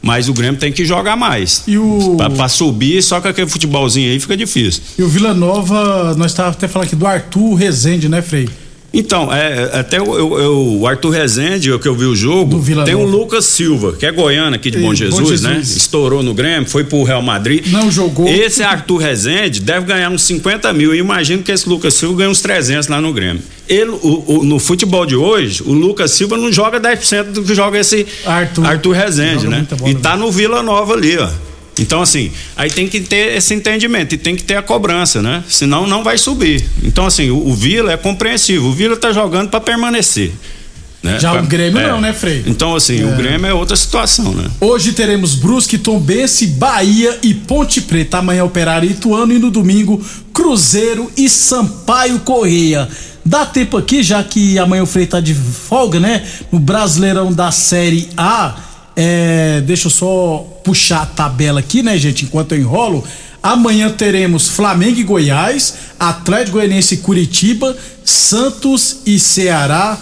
Mas 0.00 0.28
o 0.28 0.32
Grêmio 0.32 0.60
tem 0.60 0.70
que 0.70 0.84
jogar 0.84 1.16
mais. 1.16 1.64
E 1.66 1.76
o... 1.76 2.14
Pra, 2.16 2.30
pra 2.30 2.48
subir, 2.48 3.02
só 3.02 3.20
com 3.20 3.26
aquele 3.26 3.48
futebolzinho 3.48 4.12
aí 4.12 4.20
fica 4.20 4.36
difícil. 4.36 4.84
E 4.96 5.02
o 5.02 5.08
Vila 5.08 5.34
Nova, 5.34 6.14
nós 6.14 6.30
estávamos 6.30 6.56
até 6.56 6.68
falando 6.68 6.86
aqui 6.86 6.94
do 6.94 7.08
Arthur 7.08 7.54
Rezende, 7.54 8.08
né, 8.08 8.22
Frei? 8.22 8.48
Então, 8.92 9.30
é, 9.32 9.78
até 9.78 10.00
o, 10.00 10.80
o, 10.80 10.86
Arthur 10.86 11.10
Rezende, 11.10 11.78
que 11.78 11.86
eu 11.86 11.94
vi 11.94 12.06
o 12.06 12.16
jogo, 12.16 12.64
tem 12.86 12.94
o 12.94 13.04
Lucas 13.04 13.44
Silva, 13.44 13.92
que 13.92 14.06
é 14.06 14.10
goiano 14.10 14.56
aqui 14.56 14.70
de 14.70 14.78
Bom 14.78 14.94
Jesus, 14.94 15.20
Bom 15.20 15.28
Jesus, 15.28 15.42
né? 15.42 15.60
Estourou 15.60 16.22
no 16.22 16.32
Grêmio, 16.32 16.68
foi 16.68 16.84
pro 16.84 17.02
Real 17.02 17.20
Madrid. 17.20 17.66
Não 17.66 17.90
jogou. 17.90 18.26
Esse 18.26 18.62
Arthur 18.62 18.96
Rezende 18.96 19.60
deve 19.60 19.86
ganhar 19.86 20.10
uns 20.10 20.22
50 20.22 20.72
mil. 20.72 20.94
E 20.94 20.98
imagino 20.98 21.42
que 21.42 21.52
esse 21.52 21.68
Lucas 21.68 21.94
Silva 21.94 22.16
ganha 22.16 22.30
uns 22.30 22.40
300 22.40 22.88
lá 22.88 22.98
no 23.00 23.12
Grêmio. 23.12 23.42
Ele, 23.68 23.90
o, 23.90 24.24
o, 24.26 24.44
no 24.44 24.58
futebol 24.58 25.04
de 25.04 25.14
hoje, 25.14 25.62
o 25.62 25.72
Lucas 25.72 26.12
Silva 26.12 26.38
não 26.38 26.50
joga 26.50 26.80
10% 26.80 27.24
do 27.32 27.42
que 27.42 27.54
joga 27.54 27.78
esse 27.78 28.06
Arthur, 28.24 28.66
Arthur 28.66 28.92
Rezende, 28.92 29.46
né? 29.46 29.66
E 29.86 29.94
tá 29.94 30.16
no 30.16 30.32
Vila 30.32 30.62
Nova 30.62 30.94
ali, 30.94 31.18
ó. 31.18 31.28
Então, 31.78 32.02
assim, 32.02 32.30
aí 32.56 32.70
tem 32.70 32.88
que 32.88 33.00
ter 33.00 33.36
esse 33.36 33.54
entendimento 33.54 34.14
e 34.14 34.18
tem 34.18 34.34
que 34.34 34.42
ter 34.42 34.56
a 34.56 34.62
cobrança, 34.62 35.22
né? 35.22 35.44
Senão 35.48 35.86
não 35.86 36.02
vai 36.02 36.18
subir. 36.18 36.64
Então, 36.82 37.06
assim, 37.06 37.30
o, 37.30 37.48
o 37.48 37.54
Vila 37.54 37.92
é 37.92 37.96
compreensível. 37.96 38.64
O 38.64 38.72
Vila 38.72 38.96
tá 38.96 39.12
jogando 39.12 39.48
para 39.48 39.60
permanecer. 39.60 40.32
Né? 41.02 41.18
Já 41.20 41.32
pra, 41.32 41.42
o 41.42 41.46
Grêmio 41.46 41.80
é. 41.80 41.88
não, 41.88 42.00
né, 42.00 42.12
Frei? 42.12 42.42
Então, 42.46 42.74
assim, 42.74 43.00
é. 43.00 43.04
o 43.04 43.16
Grêmio 43.16 43.46
é 43.46 43.54
outra 43.54 43.76
situação, 43.76 44.34
né? 44.34 44.50
Hoje 44.60 44.92
teremos 44.92 45.34
Brusque, 45.34 45.78
Tombense, 45.78 46.46
Bahia 46.46 47.18
e 47.22 47.32
Ponte 47.34 47.80
Preta. 47.80 48.18
Amanhã 48.18 48.44
Operário 48.44 48.90
Ituano 48.90 49.32
e 49.32 49.38
no 49.38 49.50
domingo 49.50 50.04
Cruzeiro 50.32 51.10
e 51.16 51.28
Sampaio 51.28 52.18
Correia. 52.20 52.88
Dá 53.24 53.44
tempo 53.46 53.76
aqui, 53.76 54.02
já 54.02 54.22
que 54.24 54.58
amanhã 54.58 54.82
o 54.82 54.86
Frei 54.86 55.06
tá 55.06 55.20
de 55.20 55.34
folga, 55.34 56.00
né? 56.00 56.26
No 56.50 56.58
Brasileirão 56.58 57.32
da 57.32 57.52
Série 57.52 58.08
A. 58.16 58.56
É, 59.00 59.60
deixa 59.60 59.86
eu 59.86 59.92
só 59.92 60.38
puxar 60.64 61.02
a 61.02 61.06
tabela 61.06 61.60
aqui, 61.60 61.84
né, 61.84 61.96
gente, 61.96 62.24
enquanto 62.24 62.50
eu 62.50 62.58
enrolo. 62.58 63.04
Amanhã 63.40 63.88
teremos 63.90 64.48
Flamengo 64.48 64.98
e 64.98 65.04
Goiás, 65.04 65.74
Atlético 66.00 66.56
Goianiense 66.56 66.94
e 66.94 66.98
Curitiba, 66.98 67.76
Santos 68.04 69.02
e 69.06 69.20
Ceará, 69.20 69.96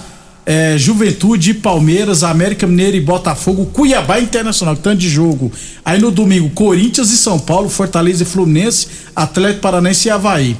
é, 0.46 0.78
Juventude, 0.78 1.52
Palmeiras, 1.52 2.24
América 2.24 2.66
Mineira 2.66 2.96
e 2.96 3.00
Botafogo, 3.02 3.66
Cuiabá 3.66 4.18
Internacional, 4.18 4.74
tanto 4.74 4.96
de 4.96 5.10
jogo. 5.10 5.52
Aí 5.84 6.00
no 6.00 6.10
domingo, 6.10 6.48
Corinthians 6.48 7.10
e 7.10 7.18
São 7.18 7.38
Paulo, 7.38 7.68
Fortaleza 7.68 8.22
e 8.22 8.26
Fluminense, 8.26 8.88
Atlético 9.14 9.60
Paranense 9.60 10.08
e 10.08 10.10
Havaí 10.10 10.56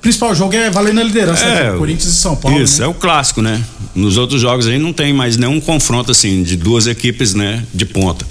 principal 0.00 0.34
jogo 0.34 0.54
é 0.54 0.70
valendo 0.70 1.00
a 1.00 1.04
liderança, 1.04 1.44
é, 1.44 1.72
né? 1.72 1.78
Corinthians 1.78 2.12
e 2.12 2.16
São 2.16 2.36
Paulo. 2.36 2.60
Isso, 2.60 2.80
né? 2.80 2.86
é 2.86 2.88
o 2.88 2.94
clássico, 2.94 3.42
né? 3.42 3.62
Nos 3.94 4.16
outros 4.16 4.40
jogos 4.40 4.66
aí 4.66 4.78
não 4.78 4.92
tem 4.92 5.12
mais 5.12 5.36
nenhum 5.36 5.60
confronto 5.60 6.10
assim 6.10 6.42
de 6.42 6.56
duas 6.56 6.86
equipes, 6.86 7.34
né, 7.34 7.64
de 7.74 7.84
ponta. 7.84 8.24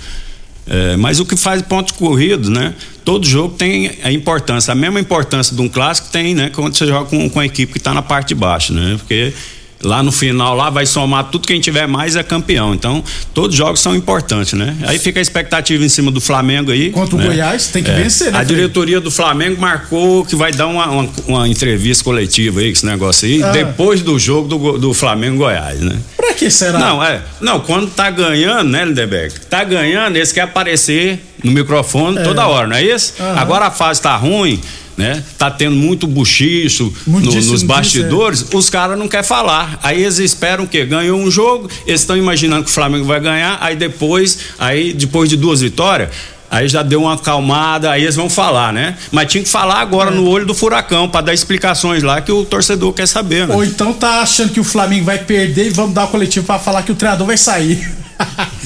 É, 0.65 0.95
mas 0.97 1.19
o 1.19 1.25
que 1.25 1.36
faz 1.36 1.62
ponto 1.63 1.95
corrido, 1.95 2.49
né? 2.49 2.75
Todo 3.03 3.25
jogo 3.25 3.55
tem 3.55 3.91
a 4.03 4.12
importância, 4.12 4.71
a 4.71 4.75
mesma 4.75 4.99
importância 4.99 5.55
de 5.55 5.62
um 5.62 5.67
clássico 5.67 6.10
tem, 6.10 6.36
né? 6.36 6.51
Quando 6.53 6.77
você 6.77 6.86
joga 6.86 7.10
com, 7.10 7.27
com 7.27 7.39
a 7.39 7.45
equipe 7.45 7.73
que 7.73 7.79
está 7.79 7.91
na 7.91 8.03
parte 8.03 8.29
de 8.29 8.36
baixo, 8.36 8.71
né? 8.71 8.95
Porque 8.99 9.34
lá 9.83 10.03
no 10.03 10.11
final 10.11 10.55
lá 10.55 10.69
vai 10.69 10.85
somar 10.85 11.25
tudo 11.25 11.47
quem 11.47 11.59
tiver 11.59 11.87
mais 11.87 12.15
é 12.15 12.23
campeão. 12.23 12.73
Então, 12.73 13.03
todos 13.33 13.51
os 13.51 13.57
jogos 13.57 13.79
são 13.79 13.95
importantes, 13.95 14.53
né? 14.53 14.75
Aí 14.83 14.99
fica 14.99 15.19
a 15.19 15.21
expectativa 15.21 15.83
em 15.83 15.89
cima 15.89 16.11
do 16.11 16.21
Flamengo 16.21 16.71
aí. 16.71 16.89
Contra 16.89 17.17
né? 17.17 17.23
o 17.23 17.27
Goiás, 17.27 17.67
tem 17.67 17.83
que 17.83 17.91
é. 17.91 17.95
vencer, 17.95 18.31
né? 18.31 18.39
A 18.39 18.43
diretoria 18.43 18.99
do 18.99 19.11
Flamengo 19.11 19.59
marcou 19.59 20.25
que 20.25 20.35
vai 20.35 20.51
dar 20.51 20.67
uma, 20.67 20.87
uma, 20.89 21.09
uma 21.27 21.47
entrevista 21.47 22.03
coletiva 22.03 22.59
aí, 22.59 22.67
com 22.67 22.73
esse 22.73 22.85
negócio 22.85 23.27
aí, 23.27 23.41
ah. 23.41 23.51
depois 23.51 24.01
do 24.01 24.17
jogo 24.19 24.47
do, 24.47 24.77
do 24.77 24.93
Flamengo 24.93 25.37
Goiás, 25.37 25.79
né? 25.79 25.97
Que 26.39 26.49
será? 26.49 26.80
Não, 26.80 27.04
é. 27.04 27.21
Não, 27.41 27.60
quando 27.60 27.91
tá 27.91 28.10
ganhando, 28.10 28.69
né, 28.69 28.86
Lindeberg? 28.86 29.38
Tá 29.49 29.62
ganhando, 29.65 30.15
eles 30.15 30.32
querem 30.32 30.49
aparecer 30.49 31.19
no 31.43 31.52
microfone 31.52 32.17
é. 32.17 32.23
toda 32.23 32.47
hora, 32.47 32.65
não 32.65 32.78
é 32.78 32.82
isso? 32.82 33.13
Aham. 33.19 33.38
Agora 33.38 33.65
a 33.65 33.71
fase 33.71 34.02
tá 34.02 34.15
ruim 34.15 34.62
né? 34.99 35.23
Tá 35.38 35.49
tendo 35.49 35.78
muito 35.78 36.06
buchicho 36.06 36.93
no, 37.08 37.21
nos 37.21 37.63
bastidores, 37.63 38.45
é. 38.52 38.58
os 38.58 38.69
caras 38.69 38.99
não 38.99 39.08
querem 39.08 39.25
falar. 39.25 39.80
Aí 39.82 40.02
eles 40.02 40.19
esperam 40.19 40.67
que 40.67 40.86
ganhou 40.86 41.17
um 41.17 41.32
jogo, 41.32 41.69
eles 41.88 42.02
estão 42.02 42.17
imaginando 42.17 42.65
que 42.65 42.69
o 42.69 42.73
Flamengo 42.73 43.06
vai 43.06 43.21
ganhar, 43.21 43.58
aí 43.62 43.78
depois, 43.78 44.39
aí 44.60 44.91
depois 44.91 45.30
de 45.30 45.38
duas 45.38 45.62
vitórias, 45.62 46.10
Aí 46.51 46.67
já 46.67 46.81
deu 46.81 47.01
uma 47.01 47.13
acalmada, 47.13 47.91
aí 47.91 48.03
eles 48.03 48.15
vão 48.15 48.29
falar, 48.29 48.73
né? 48.73 48.97
Mas 49.12 49.31
tinha 49.31 49.43
que 49.43 49.49
falar 49.49 49.81
agora 49.81 50.09
é. 50.09 50.13
no 50.13 50.27
olho 50.27 50.45
do 50.45 50.55
furacão 50.55 51.07
para 51.07 51.21
dar 51.21 51.33
explicações 51.33 52.01
lá 52.01 52.21
que 52.21 52.31
o 52.31 52.43
torcedor 52.43 52.91
quer 52.93 53.07
saber, 53.07 53.47
né? 53.47 53.53
Ou 53.53 53.63
então 53.63 53.93
tá 53.93 54.21
achando 54.21 54.51
que 54.51 54.59
o 54.59 54.63
Flamengo 54.63 55.05
vai 55.05 55.19
perder 55.19 55.67
e 55.67 55.69
vamos 55.69 55.93
dar 55.93 56.05
o 56.05 56.07
coletivo 56.07 56.45
para 56.45 56.59
falar 56.59 56.81
que 56.81 56.91
o 56.91 56.95
treinador 56.95 57.27
vai 57.27 57.38
sair. 57.38 57.88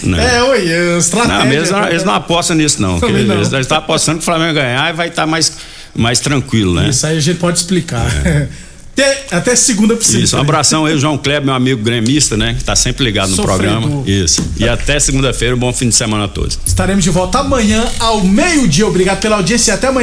Não. 0.02 0.20
É, 0.20 0.44
oi, 0.44 0.68
é 0.68 0.98
estratégia. 0.98 1.46
Não, 1.46 1.52
eles, 1.54 1.72
não, 1.72 1.88
eles 1.88 2.04
não 2.04 2.14
apostam 2.14 2.58
nisso, 2.58 2.82
não. 2.82 3.00
não. 3.00 3.10
Eles, 3.10 3.54
eles 3.54 3.66
estão 3.66 3.78
apostando 3.78 4.18
que 4.18 4.24
o 4.24 4.26
Flamengo 4.26 4.56
ganhar 4.56 4.90
e 4.90 4.94
vai 4.94 5.08
estar 5.08 5.24
tá 5.24 5.28
mais 5.28 5.58
mais 5.96 6.20
tranquilo, 6.20 6.74
né? 6.74 6.90
Isso 6.90 7.06
aí 7.06 7.18
a 7.18 7.20
gente 7.22 7.38
pode 7.38 7.60
explicar. 7.60 8.06
É. 8.26 8.48
Até, 8.94 9.26
até 9.32 9.56
segunda 9.56 9.96
precisa. 9.96 10.20
Isso, 10.20 10.38
um 10.38 10.40
abração 10.40 10.86
aí, 10.86 10.98
João 11.00 11.18
Kleber, 11.18 11.46
meu 11.46 11.56
amigo 11.56 11.82
gremista, 11.82 12.38
né? 12.38 12.54
Que 12.58 12.64
tá 12.64 12.76
sempre 12.76 13.04
ligado 13.04 13.30
no 13.30 13.36
Sofredor. 13.36 13.82
programa. 13.82 14.04
Isso. 14.08 14.44
E 14.56 14.70
até 14.70 15.00
segunda-feira, 15.00 15.56
um 15.56 15.60
bom 15.60 15.74
fim 15.74 15.90
de 15.90 15.96
semana 15.96 16.26
a 16.26 16.28
todos. 16.28 16.60
Estaremos 16.66 17.04
de 17.04 17.10
volta 17.10 17.40
amanhã 17.40 17.84
ao 18.00 18.24
meio-dia. 18.24 18.86
Obrigado 18.88 19.20
pela 19.20 19.38
audiência 19.38 19.72
e 19.72 19.74
até 19.74 19.88
amanhã. 19.88 20.02